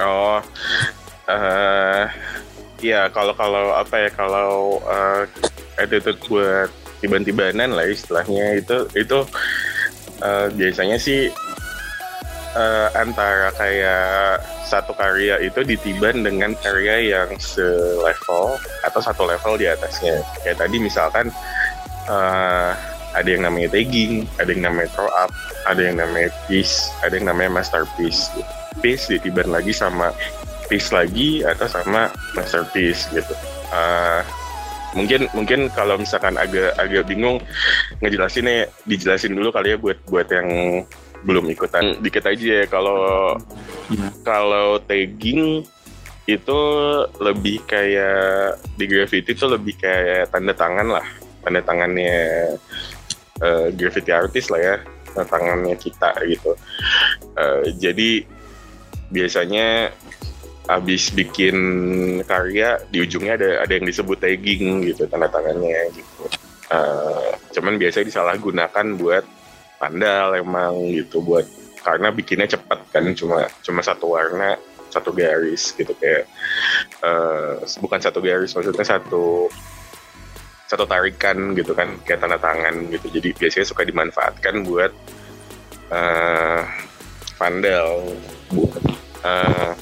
[0.00, 0.40] Oh
[1.28, 2.04] uh,
[2.80, 5.24] ya kalau kalau apa ya kalau uh,
[5.80, 9.18] attitude buat tiban-tibanan lah istilahnya itu itu
[10.24, 11.28] uh, biasanya sih
[12.54, 19.66] uh, antara kayak satu karya itu ditiban dengan karya yang selevel atau satu level di
[19.68, 20.22] atasnya.
[20.42, 21.26] Kayak tadi misalkan
[22.08, 22.72] uh,
[23.14, 25.30] ada yang namanya tagging, ada yang namanya throw up,
[25.70, 28.30] ada yang namanya piece, ada yang namanya masterpiece.
[28.82, 30.10] Piece ditiban lagi sama
[30.66, 33.34] piece lagi atau sama masterpiece gitu.
[33.70, 34.22] Uh,
[34.94, 37.42] mungkin mungkin kalau misalkan agak agak bingung
[37.98, 40.48] ngejelasinnya dijelasin dulu kali ya buat buat yang
[41.24, 41.98] belum ikutan.
[41.98, 43.34] Dikit aja ya kalau
[43.90, 44.08] ya.
[44.22, 45.64] kalau tagging
[46.24, 46.60] itu
[47.20, 51.06] lebih kayak di graffiti itu lebih kayak tanda tangan lah.
[51.44, 52.16] Tanda tangannya
[53.40, 54.76] uh, graffiti artis lah ya.
[55.12, 56.52] Tanda tangannya kita gitu.
[57.36, 58.24] Uh, jadi
[59.12, 59.92] biasanya
[60.64, 61.56] habis bikin
[62.24, 66.24] karya di ujungnya ada ada yang disebut tagging gitu tanda tangannya gitu.
[66.72, 69.24] Uh, cuman biasanya disalahgunakan buat
[69.84, 71.44] pandal emang gitu buat
[71.84, 74.56] karena bikinnya cepat kan cuma cuma satu warna
[74.88, 76.24] satu garis gitu kayak
[77.04, 79.52] uh, bukan satu garis maksudnya satu
[80.64, 84.92] satu tarikan gitu kan kayak tanda tangan gitu jadi biasanya suka dimanfaatkan buat
[85.92, 86.64] uh,
[87.36, 88.16] pandal
[88.48, 88.82] buat
[89.20, 89.76] uh,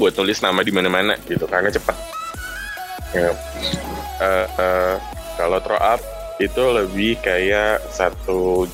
[0.00, 1.96] buat tulis nama di mana-mana gitu karena cepat
[3.12, 3.28] ya.
[4.24, 4.96] uh, uh,
[5.36, 6.00] kalau throw up
[6.42, 8.66] itu lebih kayak satu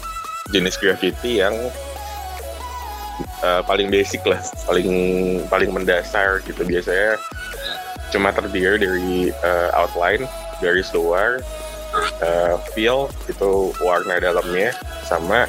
[0.52, 1.54] jenis graffiti yang
[3.44, 4.88] uh, paling basic lah, paling
[5.52, 7.20] paling mendasar gitu biasanya.
[8.08, 10.24] Cuma terdiri dari uh, outline,
[10.64, 11.44] garis luar,
[12.24, 14.72] uh, feel itu warna dalamnya
[15.04, 15.44] sama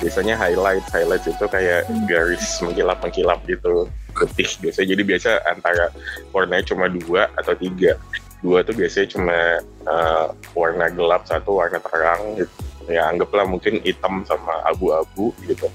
[0.00, 3.84] biasanya highlight highlight itu kayak garis mengkilap mengkilap gitu
[4.16, 4.48] putih.
[4.64, 5.92] Biasanya jadi biasa antara
[6.32, 8.00] warnanya cuma dua atau tiga
[8.40, 9.38] dua tuh biasanya cuma
[9.84, 12.52] uh, warna gelap satu warna terang gitu.
[12.88, 15.68] ya anggaplah mungkin hitam sama abu-abu gitu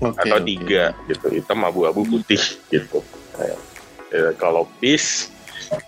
[0.00, 1.14] okay, atau tiga okay.
[1.14, 2.40] gitu hitam abu-abu putih
[2.72, 2.98] gitu
[3.38, 3.56] ya,
[4.10, 5.30] ya, kalau piece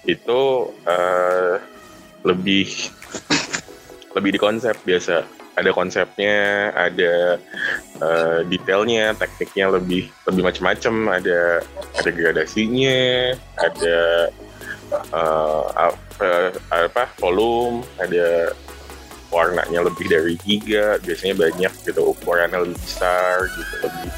[0.07, 1.57] itu uh,
[2.23, 2.91] lebih
[4.17, 7.41] lebih di konsep biasa ada konsepnya ada
[8.05, 11.65] uh, detailnya tekniknya lebih lebih macam-macam ada
[11.97, 13.99] ada gradasinya ada
[14.93, 18.53] uh, apa, apa volume ada
[19.31, 24.11] warnanya lebih dari tiga biasanya banyak gitu ukurannya lebih besar gitu lebih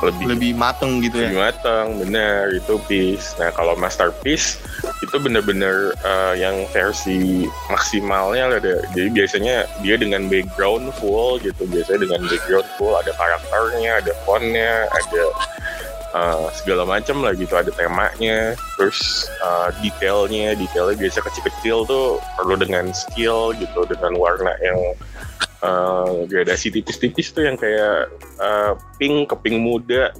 [0.00, 1.28] lebih lebih mateng gitu ya?
[1.28, 3.36] lebih matang bener itu piece.
[3.36, 4.56] Nah kalau masterpiece
[5.04, 12.08] itu bener-bener uh, yang versi maksimalnya ada jadi biasanya dia dengan background full gitu biasanya
[12.08, 15.22] dengan background full ada karakternya ada fontnya ada
[16.14, 22.06] uh, segala macam lah gitu ada temanya terus uh, detailnya detailnya biasa kecil-kecil tuh
[22.38, 24.78] perlu dengan skill gitu dengan warna yang
[25.62, 30.12] uh, gradasi tipis-tipis tuh yang kayak uh, pink ke pink muda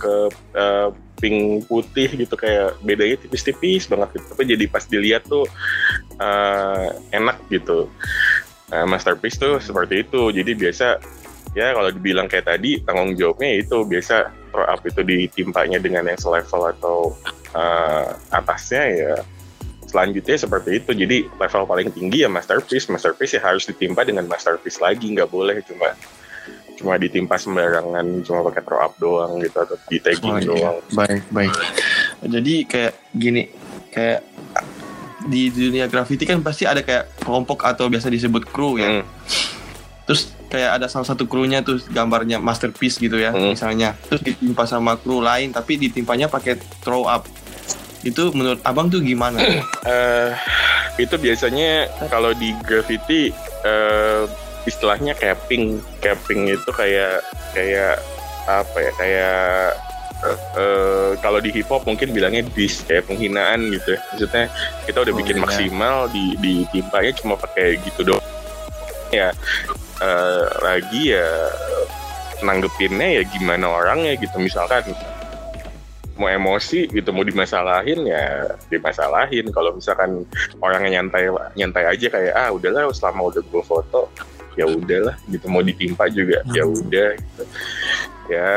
[0.00, 0.14] ke
[0.56, 0.88] uh,
[1.20, 4.24] pink putih gitu kayak bedanya tipis-tipis banget gitu.
[4.32, 5.44] Tapi jadi pas dilihat tuh
[6.16, 7.92] uh, enak gitu.
[8.72, 10.32] Nah, masterpiece tuh seperti itu.
[10.32, 10.96] Jadi biasa
[11.52, 16.18] ya kalau dibilang kayak tadi tanggung jawabnya itu biasa throw up itu ditimpanya dengan yang
[16.18, 16.96] selevel atau
[17.54, 19.14] uh, atasnya ya
[19.86, 20.90] selanjutnya seperti itu.
[20.94, 22.86] Jadi level paling tinggi ya masterpiece.
[22.86, 25.10] Masterpiece ya harus ditimpa dengan masterpiece lagi.
[25.10, 25.94] Nggak boleh cuma
[26.80, 30.48] cuma ditimpa sembarangan cuma pakai throw up doang gitu atau di tagging Oh, iya.
[30.48, 31.52] doang baik baik.
[32.24, 33.42] Jadi kayak gini
[33.92, 34.24] kayak
[35.28, 38.88] di dunia graffiti kan pasti ada kayak kelompok atau biasa disebut kru ya.
[38.88, 39.04] Hmm,
[40.10, 43.54] terus kayak ada salah satu krunya tuh gambarnya masterpiece gitu ya Hmm.
[43.54, 47.30] misalnya terus ditimpa sama kru lain tapi ditimpanya pakai throw up
[48.02, 49.38] itu menurut abang tuh gimana
[49.86, 50.34] eh,
[50.96, 53.30] itu biasanya kalau di graffiti
[53.62, 54.22] eh,
[54.62, 58.02] istilahnya capping capping itu kayak kayak
[58.44, 59.38] apa ya kayak
[60.20, 64.00] eh, eh, kalau di hip hop mungkin bilangnya diss kayak penghinaan gitu ya.
[64.10, 64.44] maksudnya
[64.84, 65.42] kita udah Oh, bikin iya.
[65.46, 68.26] maksimal di ditimpanya cuma pakai gitu doang
[69.10, 69.30] ya
[70.00, 71.28] eh, lagi ya
[72.40, 74.40] nanggepinnya ya gimana orangnya gitu.
[74.40, 74.96] Misalkan
[76.20, 79.48] mau emosi gitu mau dimasalahin ya dimasalahin.
[79.52, 80.24] Kalau misalkan
[80.60, 84.08] orangnya nyantai nyantai aja kayak ah udahlah selama udah gue foto
[84.56, 85.48] ya udahlah gitu.
[85.48, 86.76] Mau ditimpa juga ya Hmm.
[86.76, 87.42] udah gitu.
[88.28, 88.52] Ya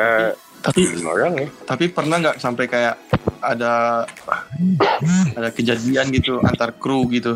[0.63, 2.95] tapi orang ya tapi pernah nggak sampai kayak
[3.43, 4.08] ada
[5.36, 7.36] ada kejadian gitu antar kru gitu?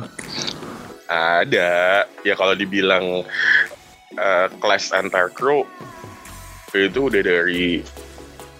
[1.07, 2.03] Ada.
[2.23, 3.23] Ya kalau dibilang
[4.57, 5.63] kelas antar kru
[6.73, 7.81] itu udah dari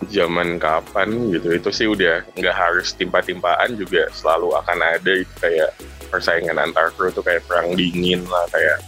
[0.09, 1.53] zaman kapan gitu.
[1.57, 5.73] Itu sih udah nggak harus timpa-timpaan juga selalu akan ada itu kayak
[6.07, 8.79] persaingan antar kru tuh kayak perang dingin lah kayak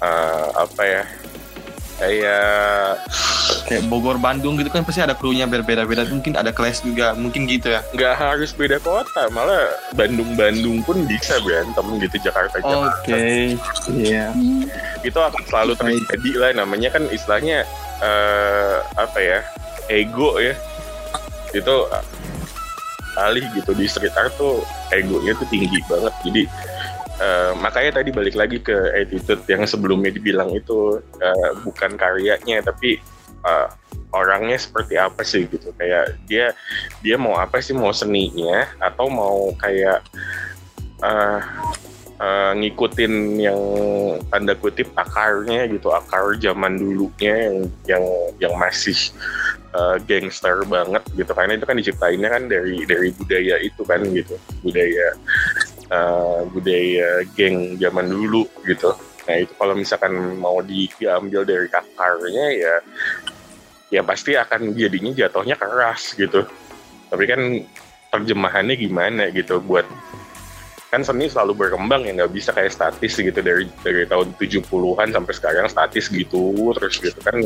[0.00, 1.02] eh, apa ya
[1.98, 2.94] kayak
[3.66, 6.06] kayak Bogor Bandung gitu kan pasti ada krunya berbeda-beda.
[6.08, 7.80] Mungkin ada kelas juga mungkin gitu ya.
[7.92, 13.14] Nggak harus beda kota malah Bandung-Bandung pun bisa berantem gitu Jakarta Jakarta
[13.92, 14.30] iya.
[14.32, 14.64] Hmm.
[15.02, 17.66] itu akan selalu terjadi lah namanya kan istilahnya
[18.00, 19.38] eh, apa ya
[19.90, 20.54] ego ya.
[21.52, 22.04] Itu eh,
[23.18, 24.62] alih gitu di street art tuh
[24.94, 26.14] egonya tuh tinggi banget.
[26.22, 26.42] Jadi
[27.18, 32.98] eh, makanya tadi balik lagi ke attitude yang sebelumnya dibilang itu eh, bukan karyanya tapi
[33.44, 33.68] eh,
[34.12, 35.74] orangnya seperti apa sih gitu.
[35.76, 36.54] Kayak dia
[37.04, 37.76] dia mau apa sih?
[37.76, 40.00] Mau seninya atau mau kayak
[41.04, 41.40] eh,
[42.18, 43.60] eh, ngikutin yang
[44.28, 48.04] tanda kutip akarnya gitu akar zaman dulunya yang yang
[48.42, 48.96] yang masih
[49.74, 54.34] eh, gangster banget gitu karena itu kan diciptainnya kan dari dari budaya itu kan gitu
[54.64, 55.14] budaya
[55.88, 58.92] eh, budaya geng zaman dulu gitu.
[59.28, 62.74] Nah itu kalau misalkan mau di- diambil dari akarnya ya
[63.88, 66.44] ya pasti akan jadinya jatuhnya keras gitu.
[67.08, 67.40] Tapi kan
[68.08, 69.84] terjemahannya gimana gitu buat
[70.88, 75.34] kan seni selalu berkembang ya nggak bisa kayak statis gitu dari dari tahun 70-an sampai
[75.36, 77.36] sekarang statis gitu terus gitu kan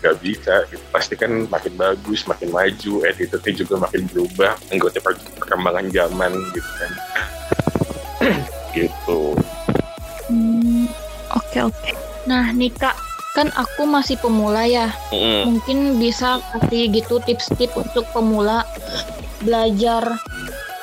[0.00, 0.80] nggak bisa gitu.
[0.88, 6.70] pasti kan makin bagus makin maju attitude-nya juga makin berubah mengikuti per- perkembangan zaman gitu
[6.80, 6.90] kan
[8.74, 9.36] gitu
[10.32, 10.88] Hmm,
[11.32, 11.90] Oke oke.
[12.24, 12.96] Nah nih kak,
[13.36, 14.88] kan aku masih pemula ya.
[15.12, 15.48] Mm-mm.
[15.48, 18.64] Mungkin bisa kasih gitu tips-tips untuk pemula
[19.42, 20.04] belajar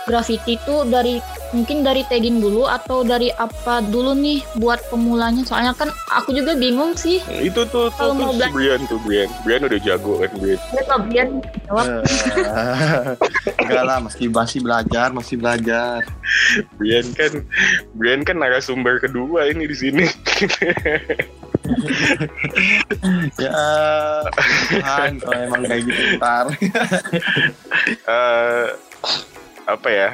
[0.09, 5.41] graffiti itu dari mungkin dari tagging dulu atau dari apa dulu nih buat pemulanya.
[5.41, 7.21] Soalnya kan aku juga bingung sih.
[7.39, 10.29] itu tuh tuh, Kalau tuh mau si belajar- Brian tuh Brian Brian udah jago kan
[10.35, 11.29] Brian Ya Bian
[11.65, 11.85] jawab.
[11.85, 12.01] Eh,
[13.61, 16.01] enggak lah masih masih belajar masih belajar
[16.75, 17.33] Brian kan
[17.93, 20.05] Brian kan narasumber kedua ini di sini
[23.37, 23.53] ya
[24.69, 26.45] Tuhan kalau emang kayak gitu ntar
[28.07, 28.65] eh
[29.75, 30.09] apa ya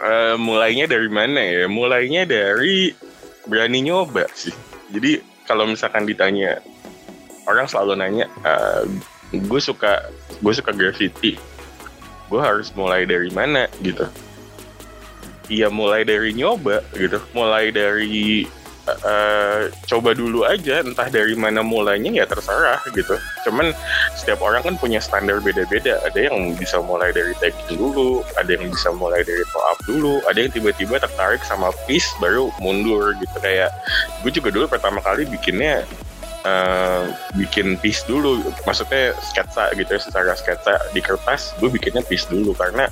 [0.00, 1.68] Eh, mulainya dari mana ya?
[1.68, 2.90] Mulainya dari
[3.44, 4.54] berani nyoba sih.
[4.88, 6.64] Jadi kalau misalkan ditanya
[7.44, 8.26] orang selalu nanya
[9.34, 10.08] gue suka
[10.40, 11.36] gue suka graffiti.
[12.32, 13.68] Gue harus mulai dari mana?
[13.84, 14.06] Gitu.
[15.50, 17.20] Ya mulai dari nyoba gitu.
[17.36, 18.46] Mulai dari
[18.98, 23.14] uh, coba dulu aja entah dari mana mulainya ya terserah gitu.
[23.46, 23.72] Cuman
[24.18, 26.02] setiap orang kan punya standar beda-beda.
[26.06, 30.14] Ada yang bisa mulai dari tagging dulu ada yang bisa mulai dari top up dulu
[30.26, 33.36] ada yang tiba-tiba tertarik sama piece baru mundur gitu.
[33.40, 33.70] Kayak
[34.22, 35.86] gue juga dulu pertama kali bikinnya
[36.44, 37.04] uh,
[37.36, 38.40] bikin piece dulu.
[38.64, 42.52] Maksudnya sketsa gitu ya secara sketsa di kertas gue bikinnya piece dulu.
[42.56, 42.88] Karena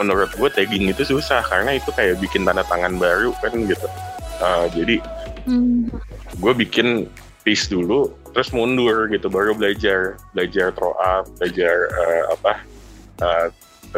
[0.00, 3.88] menurut gue tagging itu susah karena itu kayak bikin tanda tangan baru kan gitu.
[4.40, 5.04] Uh, jadi
[6.40, 7.08] gue bikin
[7.40, 12.52] piece dulu terus mundur gitu baru belajar belajar throw up belajar uh, apa
[13.24, 13.46] uh,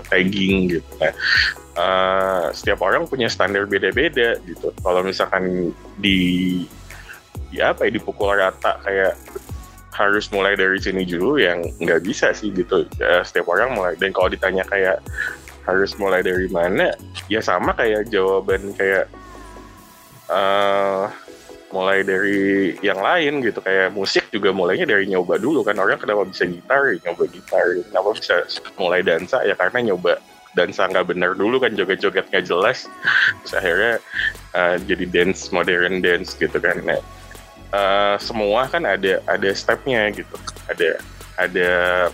[0.08, 0.90] tagging gitu.
[1.02, 1.12] Nah
[1.76, 4.72] uh, setiap orang punya standar beda-beda gitu.
[4.80, 6.64] Kalau misalkan di
[7.52, 9.12] ya apa ya dipukul rata kayak
[9.92, 12.88] harus mulai dari sini dulu yang nggak bisa sih gitu.
[12.96, 15.04] Ya, setiap orang mulai dan kalau ditanya kayak
[15.62, 16.90] harus mulai dari mana
[17.30, 19.06] ya sama kayak jawaban kayak
[20.32, 21.06] uh,
[21.72, 25.74] mulai dari yang lain gitu kayak musik juga mulainya dari nyoba dulu kan.
[25.80, 26.84] Orang kenapa bisa gitar?
[27.00, 27.66] Nyoba gitar.
[27.88, 28.34] Kenapa bisa
[28.76, 29.40] mulai dansa?
[29.42, 30.20] Ya karena nyoba
[30.52, 32.84] dansa nggak benar dulu kan joget-joget nggak jelas.
[33.42, 33.94] Terus akhirnya
[34.52, 36.76] uh, jadi dance modern dance gitu kan.
[36.84, 37.00] Nah,
[37.72, 40.36] uh, semua kan ada ada stepnya gitu.
[40.68, 41.00] Ada
[41.40, 41.70] ada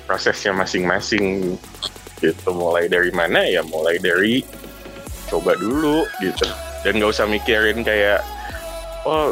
[0.06, 1.58] prosesnya masing-masing
[2.22, 2.48] gitu.
[2.54, 3.42] Mulai dari mana?
[3.42, 4.46] Ya mulai dari
[5.26, 6.46] coba dulu gitu.
[6.86, 8.22] Dan nggak usah mikirin kayak
[9.08, 9.28] oh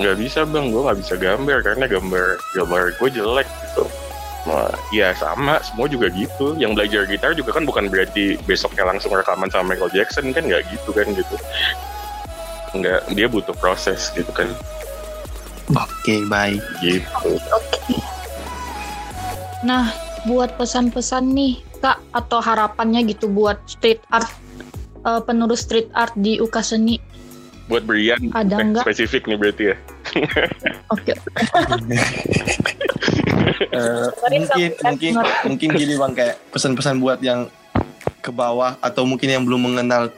[0.00, 3.84] nggak bisa bang gue nggak bisa gambar karena gambar gambar gue jelek gitu
[4.42, 6.58] Nah, ya sama, semua juga gitu.
[6.58, 10.66] Yang belajar gitar juga kan bukan berarti besoknya langsung rekaman sama Michael Jackson kan nggak
[10.66, 11.36] gitu kan gitu.
[12.74, 14.50] Nggak, dia butuh proses gitu kan.
[15.78, 16.58] Oke, baik.
[16.82, 17.38] Gitu.
[17.38, 17.70] Oke.
[17.70, 17.98] Okay.
[19.62, 19.94] Nah,
[20.26, 24.26] buat pesan-pesan nih, Kak, atau harapannya gitu buat street art,
[25.06, 26.98] uh, penerus street art di UK Seni.
[27.70, 28.84] Buat Brian, ada eh, nggak?
[28.84, 29.76] Spesifik nih berarti ya.
[30.92, 31.14] Oke.
[33.72, 35.12] uh, mungkin mungkin
[35.46, 37.48] mungkin gini bang kayak pesan-pesan buat yang
[38.22, 40.10] ke bawah atau mungkin yang belum mengenal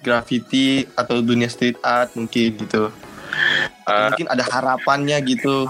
[0.00, 2.90] graffiti atau dunia street art mungkin gitu
[3.86, 5.68] uh, mungkin ada harapannya gitu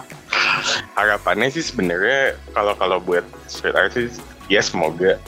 [0.94, 4.08] harapannya sih sebenarnya kalau kalau buat street art sih
[4.46, 5.18] ya semoga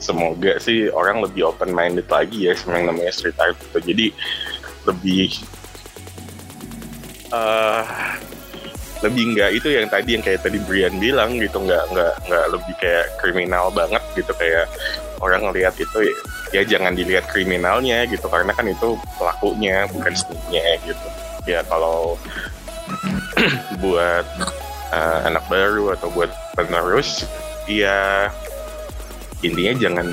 [0.00, 4.06] semoga sih orang lebih open minded lagi ya sama yang namanya street art gitu jadi
[4.88, 5.42] lebih
[7.32, 7.84] uh,
[9.00, 12.74] lebih enggak itu yang tadi yang kayak tadi Brian bilang gitu nggak nggak nggak lebih
[12.76, 14.32] kayak kriminal banget gitu.
[14.36, 14.68] Kayak
[15.24, 15.98] orang ngelihat itu
[16.52, 21.08] ya, jangan dilihat kriminalnya gitu karena kan itu pelakunya bukan seninya gitu.
[21.48, 22.20] Ya kalau
[23.82, 24.26] buat
[24.92, 27.24] uh, anak baru atau buat penerus
[27.64, 28.28] ya
[29.40, 30.06] intinya jangan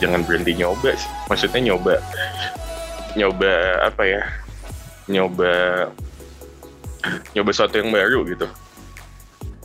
[0.00, 1.10] jangan berhenti nyoba sih.
[1.28, 2.00] maksudnya nyoba
[3.18, 4.22] nyoba apa ya
[5.10, 5.52] nyoba
[7.34, 8.46] nyoba sesuatu yang baru gitu.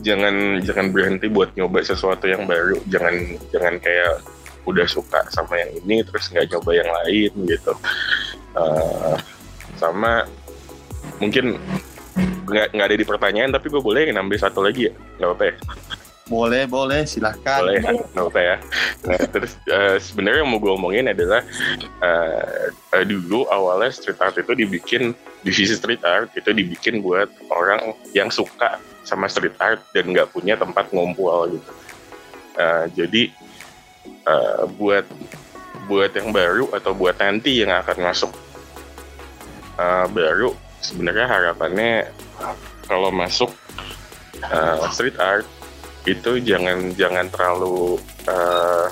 [0.02, 2.78] Jangan jangan berhenti buat nyoba sesuatu yang baru.
[2.90, 3.16] Jangan
[3.54, 4.22] jangan kayak
[4.68, 7.74] udah suka sama yang ini terus nggak nyoba yang lain gitu.
[8.58, 9.16] Uh,
[9.78, 10.26] sama
[11.22, 11.62] mungkin
[12.48, 14.94] nggak nggak ada di pertanyaan tapi gue boleh ngambil satu lagi ya?
[15.18, 15.56] Nggak apa-apa ya
[16.28, 17.64] boleh boleh silahkan.
[17.64, 17.82] Boleh
[18.16, 18.56] apa ya.
[19.08, 21.42] Nah, terus uh, sebenarnya yang mau gue omongin adalah
[22.04, 27.32] uh, uh, dulu awalnya street art itu dibikin di sisi street art itu dibikin buat
[27.50, 31.72] orang yang suka sama street art dan nggak punya tempat ngumpul gitu.
[32.60, 33.32] Uh, jadi
[34.28, 35.08] uh, buat
[35.88, 38.32] buat yang baru atau buat nanti yang akan masuk
[39.80, 40.52] uh, baru
[40.84, 42.12] sebenarnya harapannya
[42.88, 43.52] kalau masuk
[44.52, 45.48] uh, street art
[46.08, 48.00] itu jangan jangan terlalu
[48.32, 48.88] uh,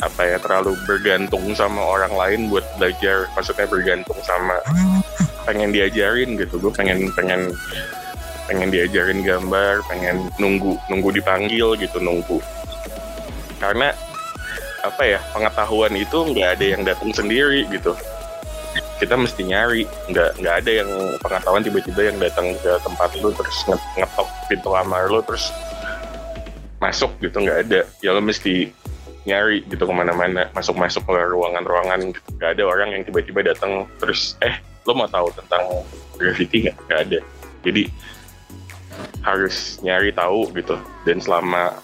[0.00, 3.28] apa ya terlalu bergantung sama orang lain buat belajar.
[3.36, 4.56] Maksudnya bergantung sama
[5.44, 6.56] pengen diajarin gitu.
[6.56, 7.52] Gue pengen pengen
[8.48, 12.40] pengen diajarin gambar pengen nunggu nunggu dipanggil gitu nunggu.
[13.60, 13.92] Karena
[14.80, 17.92] apa ya pengetahuan itu nggak ada yang datang sendiri gitu.
[18.96, 19.84] Kita mesti nyari.
[20.08, 20.90] Nggak nggak ada yang
[21.20, 23.56] pengetahuan tiba-tiba yang datang ke tempat lu terus
[24.00, 25.52] ngetok pintu kamar lu terus
[26.86, 28.70] masuk gitu nggak ada ya lo mesti
[29.26, 32.28] nyari gitu ke mana-mana masuk-masuk ke ruangan-ruangan gitu.
[32.38, 35.82] nggak ada orang yang tiba-tiba datang terus eh lo mau tahu tentang
[36.14, 37.18] graffiti nggak nggak ada
[37.66, 37.82] jadi
[39.26, 41.74] harus nyari tahu gitu dan selama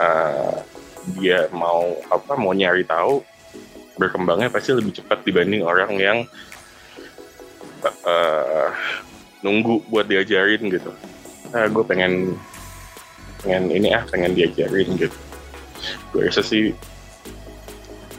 [0.00, 0.56] uh,
[1.20, 3.20] dia mau apa mau nyari tahu
[4.00, 6.18] berkembangnya pasti lebih cepat dibanding orang yang
[7.84, 8.72] uh,
[9.44, 10.92] nunggu buat diajarin gitu.
[11.52, 12.36] Nah, gue pengen
[13.40, 15.16] pengen ini ah pengen diajarin gitu.
[16.12, 16.76] Gue rasa sih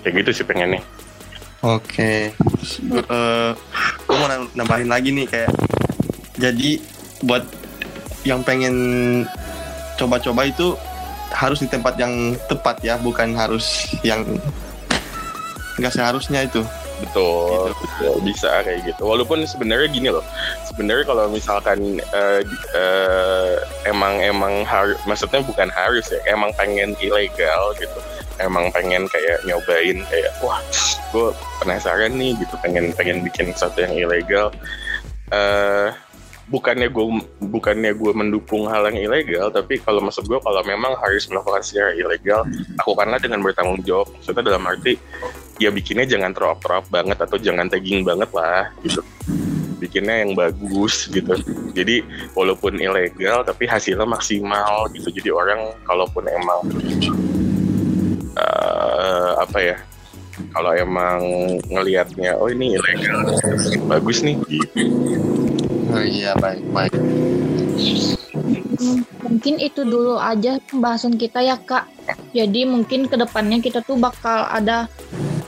[0.01, 0.81] kayak gitu sih pengennya.
[1.61, 2.33] Oke.
[2.33, 3.51] Eh,
[4.09, 5.53] gue mau nam- nambahin lagi nih kayak
[6.41, 6.81] jadi
[7.21, 7.45] buat
[8.25, 8.73] yang pengen
[10.01, 10.73] coba-coba itu
[11.29, 14.25] harus di tempat yang tepat ya, bukan harus yang
[15.77, 16.65] nggak seharusnya itu.
[17.01, 17.81] Betul, Gitu.
[17.81, 18.15] betul.
[18.21, 19.01] bisa kayak gitu.
[19.03, 20.21] Walaupun sebenarnya gini loh,
[20.69, 22.03] sebenarnya kalau misalkan di-
[22.77, 27.99] eh, emang emang harus, maksudnya bukan harus ya, emang pengen ilegal gitu,
[28.37, 30.61] emang pengen kayak nyobain kayak wah,
[31.09, 34.53] gue penasaran nih gitu, pengen pengen bikin sesuatu yang ilegal.
[35.31, 35.87] eh
[36.51, 37.05] bukannya gue
[37.39, 41.95] bukannya gue mendukung hal yang ilegal, tapi kalau maksud gue kalau memang harus melakukan secara
[41.95, 42.43] ilegal,
[42.75, 44.11] lakukanlah dengan bertanggung jawab.
[44.19, 44.99] Maksudnya dalam arti
[45.57, 49.01] ya bikinnya jangan terop-terop banget atau jangan tagging banget lah gitu
[49.81, 51.33] bikinnya yang bagus gitu
[51.73, 52.05] jadi
[52.37, 56.61] walaupun ilegal tapi hasilnya maksimal gitu jadi orang kalaupun emang
[58.37, 59.77] eh, apa ya
[60.53, 61.21] kalau emang
[61.69, 63.33] ngelihatnya oh ini ilegal
[63.85, 64.67] bagus nih gitu.
[65.91, 66.93] Oh iya baik baik.
[69.21, 71.87] Mungkin itu dulu aja pembahasan kita ya kak.
[72.33, 74.89] Jadi mungkin ke depannya kita tuh bakal ada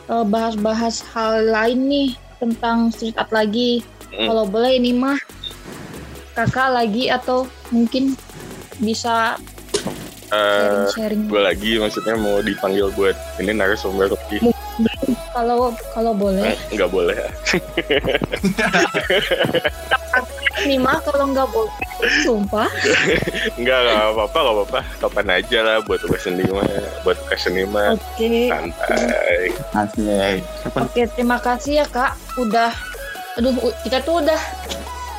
[0.05, 3.79] eh, bahas-bahas hal lain nih tentang street art lagi.
[4.09, 4.27] Hmm.
[4.27, 5.17] Kalau boleh ini mah
[6.33, 8.17] kakak lagi atau mungkin
[8.77, 9.37] bisa
[10.25, 11.29] Eh, sharing-sharing.
[11.29, 14.41] gue lagi maksudnya mau dipanggil buat ini narasumber lagi
[15.29, 16.41] Kalau kalau boleh.
[16.49, 17.13] Eh, nggak boleh
[20.63, 21.73] Ini mah kalau nggak boleh.
[22.23, 22.69] Sumpah.
[23.61, 26.67] nggak nggak apa-apa nggak apa-apa kapan aja lah buat tugas seni mah
[27.07, 28.51] buat tugas seni mah Oke.
[28.51, 30.41] santai Asik.
[30.77, 32.13] Oke, terima kasih ya kak.
[32.37, 32.71] Udah,
[33.37, 34.41] aduh, kita tuh udah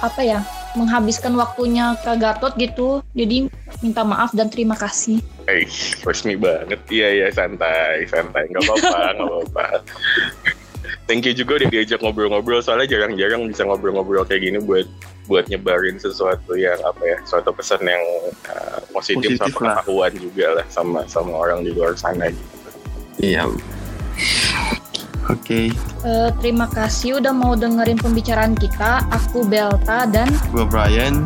[0.04, 0.40] apa ya
[0.74, 3.02] menghabiskan waktunya Kak Gatot gitu.
[3.14, 3.50] Jadi
[3.82, 5.22] minta maaf dan terima kasih.
[5.46, 5.66] Eh,
[6.02, 6.80] resmi banget.
[6.90, 8.46] Iya, iya, santai, santai.
[8.50, 9.66] Nggak apa-apa, nggak apa-apa.
[11.04, 12.64] Thank you juga udah diajak ngobrol-ngobrol.
[12.64, 14.88] Soalnya jarang-jarang bisa ngobrol-ngobrol kayak gini buat
[15.24, 18.02] buat nyebarin sesuatu yang apa ya, suatu pesan yang
[18.46, 19.80] uh, positif, Positif sama lah.
[19.80, 22.52] pengetahuan juga lah sama sama orang di luar sana gitu.
[23.16, 23.48] Iya.
[25.26, 25.72] Oke,
[26.04, 29.00] Eh, terima kasih udah mau dengerin pembicaraan kita.
[29.10, 31.24] Aku Belta dan gue Brian.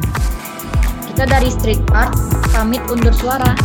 [1.05, 2.15] kita dari Street Art
[2.49, 3.59] pamit undur suara.